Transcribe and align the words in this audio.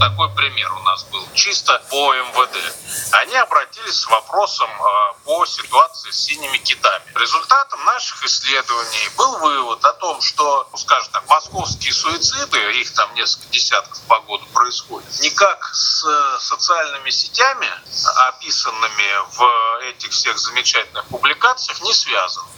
такой 0.00 0.30
пример 0.30 0.72
у 0.72 0.78
нас 0.80 1.04
был, 1.04 1.22
чисто 1.34 1.80
по 1.90 2.14
МВД. 2.14 2.56
Они 3.12 3.36
обратились 3.36 4.00
с 4.00 4.06
вопросом 4.06 4.68
э, 4.68 5.12
по 5.24 5.44
ситуации 5.46 6.10
с 6.10 6.24
синими 6.24 6.56
китами. 6.56 7.04
Результатом 7.14 7.84
наших 7.84 8.24
исследований 8.24 9.10
был 9.16 9.38
вывод 9.38 9.84
о 9.84 9.92
том, 9.92 10.20
что, 10.22 10.66
ну, 10.72 10.78
скажем 10.78 11.12
так, 11.12 11.28
московские 11.28 11.92
суициды, 11.92 12.58
их 12.80 12.92
там 12.94 13.14
несколько 13.14 13.48
десятков 13.48 14.00
по 14.08 14.18
году 14.20 14.46
происходит, 14.54 15.20
никак 15.20 15.70
с 15.74 16.04
социальными 16.40 17.10
сетями, 17.10 17.68
описанными 18.28 19.36
в 19.36 19.80
этих 19.90 20.10
всех 20.12 20.38
замечательных 20.38 21.04
публикациях, 21.06 21.80
не 21.82 21.92
связаны. 21.92 22.48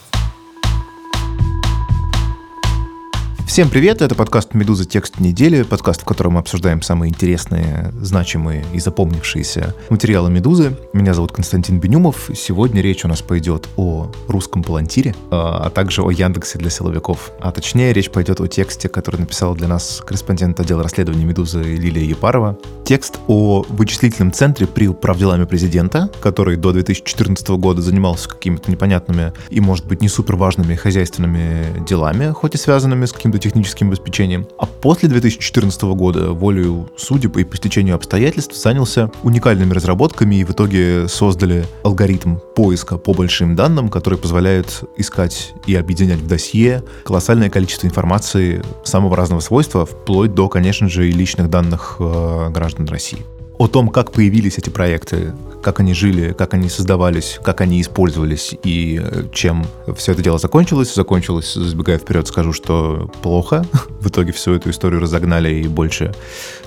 Всем 3.53 3.69
привет, 3.69 4.01
это 4.01 4.15
подкаст 4.15 4.55
«Медуза. 4.55 4.87
Текст 4.87 5.21
недели», 5.21 5.63
подкаст, 5.63 6.01
в 6.01 6.05
котором 6.07 6.33
мы 6.33 6.39
обсуждаем 6.39 6.81
самые 6.81 7.11
интересные, 7.11 7.92
значимые 8.03 8.65
и 8.73 8.81
запомнившиеся 8.81 9.75
материалы 9.89 10.31
«Медузы». 10.31 10.77
Меня 10.93 11.15
зовут 11.15 11.33
Константин 11.33 11.79
Бенюмов. 11.81 12.31
Сегодня 12.35 12.83
речь 12.83 13.05
у 13.05 13.09
нас 13.09 13.23
пойдет 13.23 13.69
о 13.77 14.11
русском 14.29 14.63
палантире, 14.63 15.15
а, 15.31 15.67
а 15.67 15.71
также 15.71 16.03
о 16.03 16.11
Яндексе 16.11 16.59
для 16.59 16.71
силовиков. 16.71 17.33
А 17.41 17.53
точнее, 17.53 17.93
речь 17.93 18.11
пойдет 18.11 18.41
о 18.41 18.49
тексте, 18.49 18.89
который 18.89 19.21
написал 19.21 19.55
для 19.55 19.69
нас 19.69 20.03
корреспондент 20.05 20.59
отдела 20.61 20.83
расследований 20.83 21.25
«Медузы» 21.25 21.63
Лилия 21.63 22.05
Епарова. 22.05 22.59
Текст 22.85 23.21
о 23.29 23.65
вычислительном 23.69 24.33
центре 24.33 24.67
при 24.67 24.89
управделами 24.89 25.45
президента, 25.45 26.11
который 26.21 26.57
до 26.57 26.73
2014 26.73 27.49
года 27.51 27.81
занимался 27.81 28.29
какими-то 28.29 28.71
непонятными 28.71 29.33
и, 29.51 29.61
может 29.61 29.87
быть, 29.87 30.01
не 30.01 30.09
супер 30.09 30.37
важными 30.37 30.75
хозяйственными 30.75 31.85
делами, 31.87 32.33
хоть 32.33 32.55
и 32.55 32.59
связанными 32.59 33.07
с 33.07 33.13
каким-то 33.13 33.39
техническим 33.39 33.89
обеспечением. 33.89 34.47
А 34.59 34.67
после 34.67 35.09
2014 35.09 35.83
года 35.83 36.33
волею 36.33 36.91
судеб 36.97 37.37
и 37.37 37.45
по 37.45 37.57
стечению 37.57 37.92
обстоятельств 37.95 38.57
занялся 38.57 39.11
уникальными 39.23 39.73
разработками 39.73 40.37
и 40.37 40.45
в 40.45 40.51
итоге 40.51 41.09
создали 41.09 41.65
алгоритм 41.83 42.37
поиска 42.55 42.99
по 42.99 43.13
большим 43.13 43.57
данным, 43.57 43.89
который 43.89 44.19
позволяет 44.19 44.83
искать 44.97 45.55
и 45.67 45.75
объединять 45.75 46.19
в 46.19 46.27
досье 46.27 46.83
колоссальное 47.05 47.51
количество 47.51 47.87
информации 47.87 48.63
самого 48.85 49.17
разного 49.17 49.41
свойства, 49.41 49.87
вплоть 49.87 50.35
до, 50.35 50.49
конечно 50.49 50.89
же, 50.89 51.09
и 51.09 51.13
личных 51.13 51.51
данных 51.51 51.97
э, 51.99 52.51
граждан 52.51 52.87
России 52.87 53.25
о 53.63 53.69
том, 53.69 53.91
как 53.91 54.11
появились 54.11 54.59
эти 54.59 54.71
проекты, 54.71 55.35
как 55.63 55.79
они 55.79 55.95
жили, 55.95 56.33
как 56.33 56.55
они 56.55 56.69
создавались, 56.69 57.39
как 57.45 57.61
они 57.61 57.81
использовались 57.81 58.57
и 58.65 59.01
э, 59.01 59.29
чем 59.33 59.65
все 59.97 60.13
это 60.13 60.23
дело 60.23 60.39
закончилось. 60.39 60.93
Закончилось, 60.93 61.55
забегая 61.55 61.99
вперед, 61.99 62.27
скажу, 62.27 62.53
что 62.53 63.09
плохо. 63.23 63.65
В 64.01 64.09
итоге 64.09 64.33
всю 64.33 64.55
эту 64.55 64.71
историю 64.71 65.01
разогнали 65.01 65.55
и 65.55 65.69
больше 65.69 66.13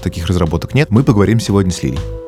таких 0.01 0.27
разработок 0.27 0.73
нет. 0.73 0.89
Мы 0.89 1.03
поговорим 1.03 1.41
сегодня 1.41 1.73
с 1.73 1.83
Лилией. 1.83 2.24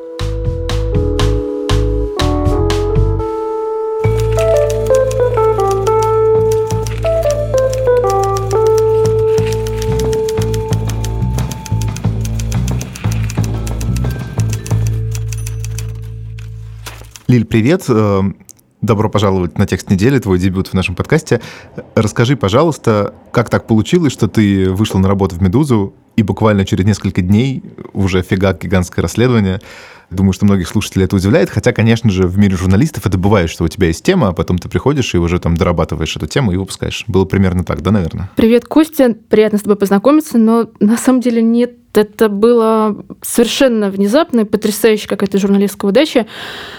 Лиль, 17.28 17.44
привет. 17.44 17.84
Э, 17.90 18.22
добро 18.80 19.10
пожаловать 19.10 19.58
на 19.58 19.66
текст 19.66 19.90
недели, 19.90 20.18
твой 20.18 20.38
дебют 20.38 20.68
в 20.68 20.72
нашем 20.72 20.94
подкасте. 20.94 21.42
Расскажи, 21.94 22.38
пожалуйста, 22.38 23.12
как 23.32 23.50
так 23.50 23.66
получилось, 23.66 24.14
что 24.14 24.28
ты 24.28 24.70
вышла 24.70 24.98
на 24.98 25.08
работу 25.08 25.36
в 25.36 25.42
«Медузу», 25.42 25.92
и 26.16 26.22
буквально 26.22 26.64
через 26.64 26.86
несколько 26.86 27.20
дней 27.20 27.62
уже 27.92 28.22
фигак 28.22 28.62
гигантское 28.62 29.02
расследование. 29.02 29.60
Думаю, 30.10 30.32
что 30.32 30.46
многих 30.46 30.68
слушателей 30.68 31.04
это 31.04 31.16
удивляет, 31.16 31.50
хотя, 31.50 31.72
конечно 31.72 32.10
же, 32.10 32.26
в 32.26 32.38
мире 32.38 32.56
журналистов 32.56 33.06
это 33.06 33.18
бывает, 33.18 33.50
что 33.50 33.64
у 33.64 33.68
тебя 33.68 33.88
есть 33.88 34.02
тема, 34.02 34.28
а 34.28 34.32
потом 34.32 34.58
ты 34.58 34.70
приходишь 34.70 35.14
и 35.14 35.18
уже 35.18 35.38
там 35.38 35.54
дорабатываешь 35.54 36.16
эту 36.16 36.26
тему 36.26 36.50
и 36.52 36.56
выпускаешь. 36.56 37.04
Было 37.08 37.26
примерно 37.26 37.62
так, 37.62 37.82
да, 37.82 37.90
наверное? 37.90 38.30
Привет, 38.36 38.64
Костя, 38.64 39.14
приятно 39.28 39.58
с 39.58 39.62
тобой 39.62 39.76
познакомиться, 39.76 40.38
но 40.38 40.70
на 40.80 40.96
самом 40.96 41.20
деле 41.20 41.42
нет 41.42 41.74
это 41.98 42.28
было 42.28 43.04
совершенно 43.22 43.90
внезапно, 43.90 44.46
потрясающая 44.46 45.08
какая-то 45.08 45.38
журналистская 45.38 45.90
удача. 45.90 46.26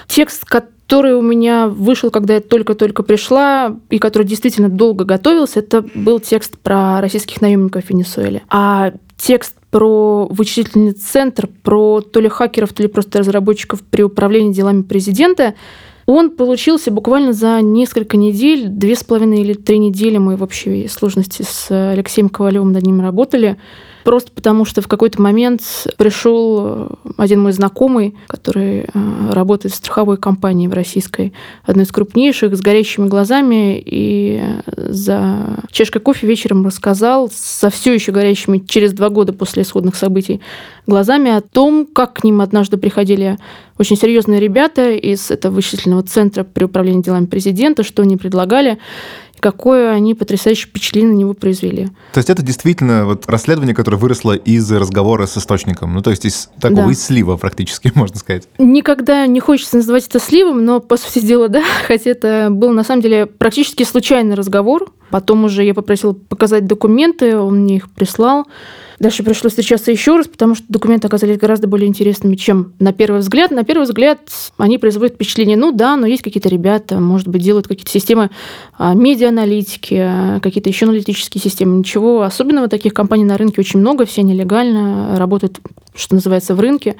Текст, 0.07 0.45
который 0.45 1.13
у 1.15 1.21
меня 1.21 1.67
вышел, 1.67 2.09
когда 2.09 2.35
я 2.35 2.39
только-только 2.39 3.03
пришла, 3.03 3.75
и 3.89 3.99
который 3.99 4.23
действительно 4.23 4.69
долго 4.69 5.05
готовился, 5.05 5.59
это 5.59 5.85
был 5.93 6.19
текст 6.19 6.57
про 6.57 7.01
российских 7.01 7.41
наемников 7.41 7.85
в 7.85 7.89
Венесуэле. 7.89 8.43
А 8.49 8.93
текст 9.17 9.55
про 9.69 10.25
вычислительный 10.27 10.93
центр, 10.93 11.47
про 11.63 12.01
то 12.01 12.19
ли 12.19 12.29
хакеров, 12.29 12.73
то 12.73 12.81
ли 12.81 12.89
просто 12.89 13.19
разработчиков 13.19 13.81
при 13.83 14.01
управлении 14.01 14.53
делами 14.53 14.81
президента, 14.81 15.53
он 16.07 16.31
получился 16.31 16.89
буквально 16.89 17.33
за 17.33 17.61
несколько 17.61 18.17
недель, 18.17 18.67
две 18.67 18.95
с 18.95 19.03
половиной 19.03 19.41
или 19.41 19.53
три 19.53 19.77
недели 19.77 20.17
мы 20.17 20.37
в 20.37 20.43
общей 20.43 20.87
сложности 20.87 21.45
с 21.47 21.69
Алексеем 21.69 22.29
Ковалевым 22.29 22.71
над 22.71 22.83
ним 22.83 22.99
работали. 23.01 23.57
Просто 24.09 24.31
потому, 24.31 24.65
что 24.65 24.81
в 24.81 24.87
какой-то 24.87 25.21
момент 25.21 25.61
пришел 25.97 26.61
э, 26.65 26.87
один 27.17 27.41
мой 27.41 27.51
знакомый, 27.51 28.15
который 28.25 28.79
э, 28.79 29.29
работает 29.29 29.71
в 29.71 29.77
страховой 29.77 30.17
компании 30.17 30.65
в 30.65 30.73
российской, 30.73 31.31
одной 31.63 31.85
из 31.85 31.91
крупнейших, 31.91 32.57
с 32.57 32.59
горящими 32.59 33.07
глазами, 33.07 33.79
и 33.85 34.41
за 34.75 35.59
чашкой 35.71 35.99
кофе 35.99 36.25
вечером 36.25 36.65
рассказал 36.65 37.29
со 37.31 37.69
все 37.69 37.93
еще 37.93 38.11
горящими 38.11 38.57
через 38.57 38.93
два 38.93 39.09
года 39.09 39.31
после 39.31 39.61
исходных 39.61 39.95
событий 39.95 40.41
глазами 40.87 41.29
о 41.29 41.41
том, 41.41 41.85
как 41.85 42.13
к 42.13 42.23
ним 42.23 42.41
однажды 42.41 42.77
приходили 42.77 43.37
очень 43.77 43.95
серьезные 43.95 44.39
ребята 44.39 44.89
из 44.91 45.29
этого 45.29 45.53
вычислительного 45.53 46.01
центра 46.01 46.43
при 46.43 46.63
управлении 46.63 47.03
делами 47.03 47.27
президента, 47.27 47.83
что 47.83 48.01
они 48.01 48.17
предлагали 48.17 48.79
какое 49.39 49.91
они 49.91 50.13
потрясающее 50.13 50.67
впечатление 50.67 51.13
на 51.13 51.17
него 51.17 51.33
произвели. 51.33 51.87
То 52.13 52.19
есть 52.19 52.29
это 52.29 52.41
действительно 52.41 53.05
вот 53.05 53.27
расследование, 53.27 53.75
которое 53.75 53.97
выросло 53.97 54.33
из 54.33 54.71
разговора 54.71 55.25
с 55.25 55.37
источником, 55.37 55.93
ну 55.93 56.01
то 56.01 56.11
есть 56.11 56.25
из 56.25 56.49
такого 56.59 56.85
да. 56.85 56.91
из 56.91 57.03
слива 57.03 57.37
практически, 57.37 57.91
можно 57.95 58.17
сказать. 58.17 58.47
Никогда 58.57 59.25
не 59.27 59.39
хочется 59.39 59.77
называть 59.77 60.07
это 60.07 60.19
сливом, 60.19 60.65
но 60.65 60.79
по 60.79 60.97
сути 60.97 61.25
дела 61.25 61.47
да, 61.49 61.63
хотя 61.87 62.11
это 62.11 62.47
был 62.51 62.71
на 62.71 62.83
самом 62.83 63.01
деле 63.01 63.25
практически 63.25 63.83
случайный 63.83 64.35
разговор. 64.35 64.91
Потом 65.09 65.45
уже 65.45 65.63
я 65.63 65.73
попросила 65.73 66.13
показать 66.13 66.67
документы, 66.67 67.37
он 67.37 67.61
мне 67.61 67.77
их 67.77 67.89
прислал. 67.89 68.45
Дальше 68.99 69.23
пришлось 69.23 69.53
встречаться 69.53 69.91
еще 69.91 70.17
раз, 70.17 70.27
потому 70.27 70.55
что 70.55 70.65
документы 70.67 71.07
оказались 71.07 71.37
гораздо 71.37 71.67
более 71.67 71.87
интересными, 71.87 72.35
чем 72.35 72.73
на 72.79 72.91
первый 72.91 73.21
взгляд. 73.21 73.49
На 73.49 73.63
первый 73.63 73.83
взгляд 73.83 74.19
они 74.57 74.77
производят 74.77 75.15
впечатление, 75.15 75.55
ну 75.55 75.71
да, 75.71 75.95
но 75.95 76.05
есть 76.05 76.21
какие-то 76.21 76.49
ребята, 76.49 76.99
может 76.99 77.29
быть, 77.29 77.41
делают 77.41 77.67
какие-то 77.67 77.91
системы 77.91 78.29
а, 78.77 78.93
медиа-аналитики, 78.93 79.95
а, 79.95 80.39
какие-то 80.41 80.69
еще 80.69 80.85
аналитические 80.85 81.41
системы. 81.41 81.77
Ничего 81.77 82.23
особенного, 82.23 82.67
таких 82.67 82.93
компаний 82.93 83.23
на 83.23 83.37
рынке 83.37 83.61
очень 83.61 83.79
много, 83.79 84.05
все 84.05 84.21
нелегально, 84.21 85.17
работают, 85.17 85.59
что 85.95 86.15
называется, 86.15 86.53
в 86.53 86.59
рынке. 86.59 86.97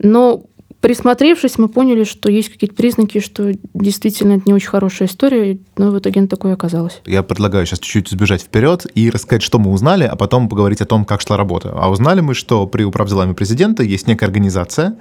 Но 0.00 0.42
Присмотревшись, 0.82 1.58
мы 1.58 1.68
поняли, 1.68 2.02
что 2.02 2.28
есть 2.28 2.48
какие-то 2.48 2.74
признаки, 2.74 3.20
что 3.20 3.52
действительно 3.72 4.32
это 4.32 4.42
не 4.46 4.52
очень 4.52 4.68
хорошая 4.68 5.06
история, 5.06 5.60
но 5.76 5.92
в 5.92 5.98
итоге 6.00 6.18
она 6.18 6.26
такой 6.26 6.52
оказалась. 6.52 7.00
Я 7.06 7.22
предлагаю 7.22 7.64
сейчас 7.66 7.78
чуть-чуть 7.78 8.08
сбежать 8.08 8.42
вперед 8.42 8.86
и 8.96 9.08
рассказать, 9.08 9.44
что 9.44 9.60
мы 9.60 9.70
узнали, 9.70 10.02
а 10.02 10.16
потом 10.16 10.48
поговорить 10.48 10.80
о 10.80 10.84
том, 10.84 11.04
как 11.04 11.20
шла 11.20 11.36
работа. 11.36 11.72
А 11.72 11.88
узнали 11.88 12.20
мы, 12.20 12.34
что 12.34 12.66
при 12.66 12.82
управделами 12.82 13.32
президента 13.32 13.84
есть 13.84 14.08
некая 14.08 14.26
организация, 14.26 14.96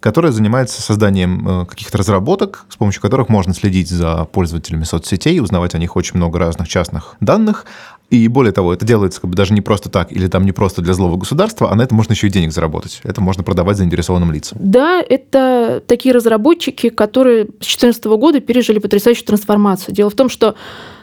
которая 0.00 0.32
занимается 0.32 0.80
созданием 0.80 1.62
э, 1.62 1.66
каких-то 1.66 1.98
разработок, 1.98 2.66
с 2.68 2.76
помощью 2.76 3.02
которых 3.02 3.28
можно 3.28 3.52
следить 3.52 3.88
за 3.88 4.24
пользователями 4.24 4.84
соцсетей, 4.84 5.40
узнавать 5.40 5.74
о 5.74 5.78
них 5.78 5.96
очень 5.96 6.16
много 6.16 6.38
разных 6.38 6.68
частных 6.68 7.16
данных, 7.20 7.66
и 8.10 8.26
более 8.28 8.52
того, 8.52 8.72
это 8.72 8.86
делается 8.86 9.20
как 9.20 9.28
бы 9.28 9.36
даже 9.36 9.52
не 9.52 9.60
просто 9.60 9.90
так, 9.90 10.12
или 10.12 10.28
там 10.28 10.46
не 10.46 10.52
просто 10.52 10.80
для 10.80 10.94
злого 10.94 11.16
государства, 11.16 11.70
а 11.70 11.74
на 11.74 11.82
это 11.82 11.94
можно 11.94 12.12
еще 12.14 12.28
и 12.28 12.30
денег 12.30 12.52
заработать. 12.52 13.00
Это 13.04 13.20
можно 13.20 13.42
продавать 13.42 13.76
заинтересованным 13.76 14.32
лицам. 14.32 14.56
Да, 14.60 15.02
это 15.06 15.82
такие 15.86 16.14
разработчики, 16.14 16.88
которые 16.88 17.44
с 17.44 17.66
2014 17.66 18.04
года 18.06 18.40
пережили 18.40 18.78
потрясающую 18.78 19.26
трансформацию. 19.26 19.94
Дело 19.94 20.08
в 20.08 20.14
том, 20.14 20.30
что 20.30 20.54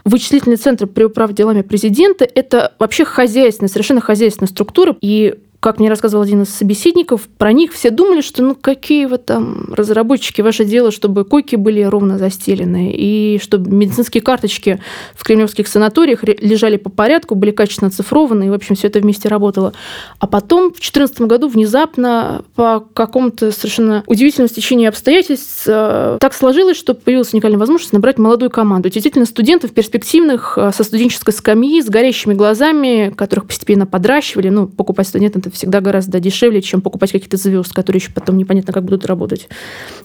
вычислительный 0.03 0.57
центр 0.57 0.87
при 0.87 1.03
управе 1.03 1.35
делами 1.35 1.61
президента– 1.61 2.27
это 2.35 2.73
вообще 2.79 3.05
хозяйственная, 3.05 3.69
совершенно 3.69 4.01
хозяйственная 4.01 4.49
структура, 4.49 4.95
и 4.99 5.35
как 5.65 5.79
мне 5.79 5.89
рассказывал 5.89 6.23
один 6.23 6.43
из 6.43 6.49
собеседников, 6.49 7.27
про 7.39 7.51
них 7.51 7.73
все 7.73 7.89
думали, 7.89 8.21
что 8.21 8.43
ну 8.43 8.53
какие 8.53 9.07
вы 9.07 9.17
там 9.17 9.73
разработчики, 9.73 10.41
ваше 10.41 10.63
дело, 10.63 10.91
чтобы 10.91 11.25
койки 11.25 11.55
были 11.55 11.81
ровно 11.81 12.19
застелены, 12.19 12.93
и 12.95 13.39
чтобы 13.41 13.71
медицинские 13.71 14.21
карточки 14.21 14.79
в 15.15 15.23
кремлевских 15.23 15.67
санаториях 15.67 16.23
лежали 16.23 16.77
по 16.77 16.91
порядку, 16.91 17.33
были 17.33 17.49
качественно 17.49 17.87
оцифрованы, 17.87 18.45
и, 18.45 18.49
в 18.51 18.53
общем, 18.53 18.75
все 18.75 18.89
это 18.89 18.99
вместе 18.99 19.27
работало. 19.27 19.73
А 20.19 20.27
потом, 20.27 20.65
в 20.65 20.73
2014 20.73 21.21
году, 21.21 21.47
внезапно, 21.47 22.43
по 22.53 22.81
какому-то 22.93 23.51
совершенно 23.51 24.03
удивительному 24.05 24.49
стечению 24.49 24.89
обстоятельств, 24.89 25.63
э, 25.65 26.19
так 26.21 26.35
сложилось, 26.35 26.77
что 26.77 26.93
появилась 26.93 27.33
уникальная 27.33 27.57
возможность 27.57 27.91
набрать 27.91 28.19
молодую 28.19 28.51
команду. 28.51 28.89
Действительно, 28.89 29.25
студентов 29.25 29.71
перспективных, 29.71 30.59
э, 30.59 30.71
со 30.71 30.83
студенческой 30.83 31.31
скамьи, 31.31 31.81
с 31.81 31.89
горящими 31.89 32.35
глазами, 32.35 33.11
которых 33.17 33.47
постепенно 33.47 33.87
подращивали. 33.87 34.49
Ну, 34.49 34.67
покупать 34.67 35.07
студентов 35.07 35.54
всегда 35.55 35.81
гораздо 35.81 36.19
дешевле, 36.19 36.61
чем 36.61 36.81
покупать 36.81 37.11
каких-то 37.11 37.37
звезд, 37.37 37.73
которые 37.73 37.99
еще 37.99 38.11
потом 38.11 38.37
непонятно 38.37 38.73
как 38.73 38.83
будут 38.83 39.05
работать. 39.05 39.47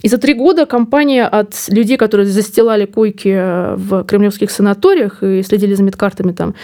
И 0.03 0.09
за 0.09 0.19
три 0.19 0.35
года 0.35 0.67
компания 0.67 1.27
от 1.27 1.55
людей, 1.69 1.97
которые 1.97 2.27
застилали 2.27 2.87
койки 2.87 3.75
в 3.77 4.05
кремлевских 4.05 4.51
санаториях 4.51 5.23
и 5.23 5.43
следили 5.43 5.75
за 5.75 5.83
медкартами 5.83 6.33
там, 6.33 6.55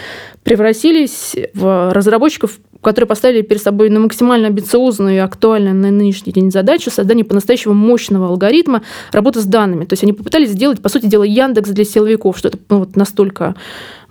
превратились 0.43 1.35
в 1.53 1.93
разработчиков 1.93 2.59
которые 2.81 3.07
поставили 3.07 3.41
перед 3.41 3.61
собой 3.61 3.89
на 3.89 3.99
максимально 3.99 4.47
амбициозную 4.47 5.15
и 5.15 5.19
актуальную 5.19 5.75
на 5.75 5.91
нынешний 5.91 6.31
день 6.31 6.51
задачу 6.51 6.91
создания 6.91 7.23
по-настоящему 7.23 7.73
мощного 7.73 8.27
алгоритма 8.27 8.83
работы 9.11 9.41
с 9.41 9.45
данными. 9.45 9.85
То 9.85 9.93
есть 9.93 10.03
они 10.03 10.13
попытались 10.13 10.51
сделать, 10.51 10.81
по 10.81 10.89
сути 10.89 11.07
дела, 11.07 11.23
Яндекс 11.23 11.69
для 11.71 11.83
силовиков, 11.83 12.37
что 12.37 12.49
это 12.49 12.59
ну, 12.69 12.79
вот 12.79 12.95
настолько 12.95 13.55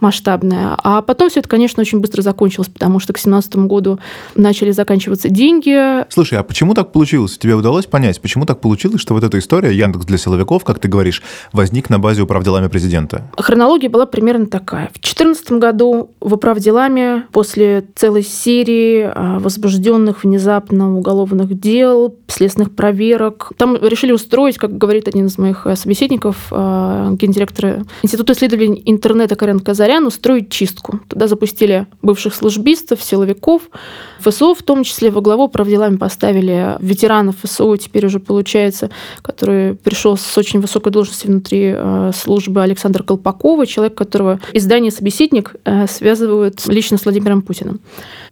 масштабная. 0.01 0.77
А 0.83 1.03
потом 1.03 1.31
все 1.31 1.41
это, 1.41 1.49
конечно, 1.49 1.81
очень 1.81 2.01
быстро 2.01 2.23
закончилось, 2.23 2.69
потому 2.69 2.99
что 2.99 3.13
к 3.13 3.17
2017 3.17 3.57
году 3.67 3.99
начали 4.35 4.71
заканчиваться 4.71 5.29
деньги. 5.29 6.05
Слушай, 6.13 6.39
а 6.39 6.43
почему 6.43 6.75
так 6.75 6.93
получилось? 6.93 7.39
Тебе 7.39 7.55
удалось 7.55 7.87
понять, 7.87 8.21
почему 8.21 8.47
так 8.47 8.61
получилось, 8.61 9.01
что 9.01 9.15
вот 9.15 9.25
эта 9.25 9.39
история 9.39 9.75
Яндекс 9.77 10.05
для 10.07 10.19
силовиков, 10.19 10.65
как 10.65 10.79
ты 10.79 10.89
говоришь, 10.89 11.23
возник 11.53 11.91
на 11.91 11.99
базе 11.99 12.23
управделами 12.23 12.69
президента? 12.69 13.31
Хронология 13.37 13.89
была 13.89 14.07
примерно 14.07 14.47
такая. 14.47 14.89
В 14.89 15.01
2014 15.01 15.53
году 15.53 16.11
в 16.21 16.35
управделами 16.35 17.25
после 17.33 17.85
целой 17.95 18.23
серии 18.23 19.11
а, 19.15 19.39
возбужденных 19.39 20.25
внезапно 20.25 20.97
уголовных 20.97 21.59
дел, 21.59 22.15
следственных 22.29 22.75
проверок, 22.75 23.53
там 23.57 23.77
решили 23.77 24.13
устроить, 24.13 24.59
как 24.59 24.77
говорит 24.77 25.09
один 25.09 25.27
из 25.27 25.39
моих 25.39 25.67
собеседников, 25.75 26.49
а, 26.51 27.13
гендиректора 27.13 27.85
Института 28.03 28.33
исследований 28.33 28.83
интернета 28.85 29.37
Карен 29.37 29.61
Казарь, 29.61 29.86
Зарян 29.87 30.05
устроить 30.05 30.51
чистку. 30.51 30.99
Туда 31.07 31.29
запустили 31.29 31.87
бывших 32.03 32.35
службистов, 32.35 33.01
силовиков, 33.01 33.71
ФСО, 34.19 34.53
в 34.53 34.63
том 34.65 34.83
числе 34.83 35.11
во 35.11 35.21
главу 35.21 35.47
правделами 35.47 35.97
поставили 35.97 36.77
ветеранов 36.81 37.37
ФСО, 37.45 37.77
теперь 37.77 38.07
уже 38.07 38.19
получается, 38.19 38.91
который 39.23 39.77
пришел 39.77 40.17
с 40.17 40.37
очень 40.37 40.61
высокой 40.61 40.91
должности 40.91 41.29
внутри 41.29 41.73
э, 41.77 42.11
службы 42.17 42.63
Александра 42.63 43.05
Колпакова, 43.05 43.65
человек, 43.65 43.97
которого 43.97 44.41
издание 44.53 44.91
«Собеседник» 44.91 45.55
э, 45.65 45.87
связывают 45.87 46.67
лично 46.67 46.99
с 46.99 47.05
Владимиром 47.05 47.43
Путиным. 47.43 47.79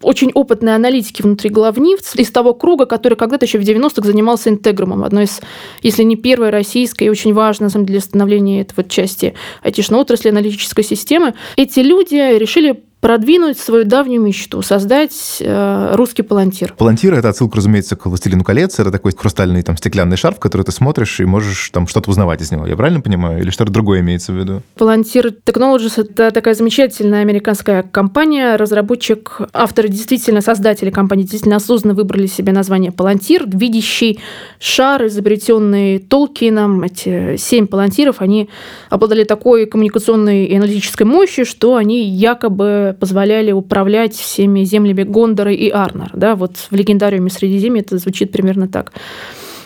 Очень 0.05 0.31
опытные 0.33 0.75
аналитики 0.75 1.23
внутри 1.23 1.51
главнивц 1.51 2.15
из 2.15 2.31
того 2.31 2.55
круга, 2.55 2.87
который 2.87 3.17
когда-то 3.17 3.47
еще 3.47 3.59
в 3.59 3.63
90-х 3.63 4.07
занимался 4.07 4.51
интегрумом, 4.51 5.03
одной 5.03 5.25
из, 5.25 5.41
если 5.83 6.03
не 6.03 6.17
первой 6.17 6.51
российской, 6.51 7.05
и 7.05 7.09
очень 7.09 7.33
важной, 7.33 7.71
для 7.85 8.01
становления 8.01 8.61
этой 8.61 8.75
вот 8.77 8.89
части 8.89 9.35
айтишной 9.63 10.01
отрасли 10.01 10.29
аналитической 10.29 10.85
системы, 10.85 11.35
эти 11.57 11.81
люди 11.81 12.37
решили 12.39 12.85
продвинуть 13.05 13.59
свою 13.59 13.85
давнюю 13.85 14.23
мечту, 14.23 14.63
создать 14.63 15.37
э, 15.41 15.95
русский 15.95 16.23
палантир. 16.23 16.73
Палантир— 16.73 17.13
это 17.15 17.29
отсылка, 17.29 17.59
разумеется, 17.59 17.97
к 17.97 18.07
«Властелину 18.07 18.43
колец». 18.43 18.81
Это 18.81 18.91
такой 18.91 19.13
хрустальный 19.15 19.63
там 19.63 19.77
стеклянный 19.77 20.17
шар, 20.17 20.35
в 20.35 20.39
который 20.39 20.63
ты 20.63 20.73
смотришь 20.73 21.21
и 21.21 21.27
можешь 21.27 21.69
там 21.69 21.87
что-то 21.87 22.09
узнавать 22.09 22.41
из 22.41 22.51
него. 22.51 22.67
Я 22.67 22.77
правильно 22.77 23.03
понимаю? 23.03 23.43
Или 23.43 23.51
что-то 23.51 23.71
другое 23.71 24.01
имеется 24.01 24.33
в 24.33 24.37
виду? 24.37 24.63
Палантир 24.79 25.35
Technologies— 25.45 25.93
это 26.01 26.31
такая 26.31 26.55
замечательная 26.55 27.21
американская 27.21 27.83
компания, 27.83 28.57
разработчик, 28.57 29.37
авторы 29.53 29.91
действительно, 29.91 30.41
создатели 30.41 30.89
компании 30.89 31.25
действительно 31.25 31.57
осознанно 31.57 31.95
выбрали 31.95 32.27
себе 32.27 32.53
название 32.53 32.91
Палантир, 32.91 33.45
видящий 33.47 34.19
шар, 34.59 35.09
изобретенный 35.09 35.99
Толкином. 35.99 36.83
Эти 36.85 37.37
семь 37.37 37.67
палантиров, 37.67 38.23
они 38.23 38.49
обладали 38.89 39.25
такой 39.25 39.67
коммуникационной 39.67 40.47
и 40.47 40.57
аналитической 40.57 41.03
мощью, 41.03 41.45
что 41.45 41.77
они 41.77 42.03
якобы 42.03 42.94
позволяли 42.95 43.53
управлять 43.53 44.15
всеми 44.15 44.65
землями 44.65 45.03
Гондора 45.03 45.53
и 45.53 45.69
Арнер. 45.69 46.11
Да, 46.13 46.35
вот 46.35 46.57
в 46.71 46.75
легендариуме 46.75 47.31
Средиземья 47.31 47.83
это 47.83 47.99
звучит 47.99 48.33
примерно 48.33 48.69
так 48.69 48.93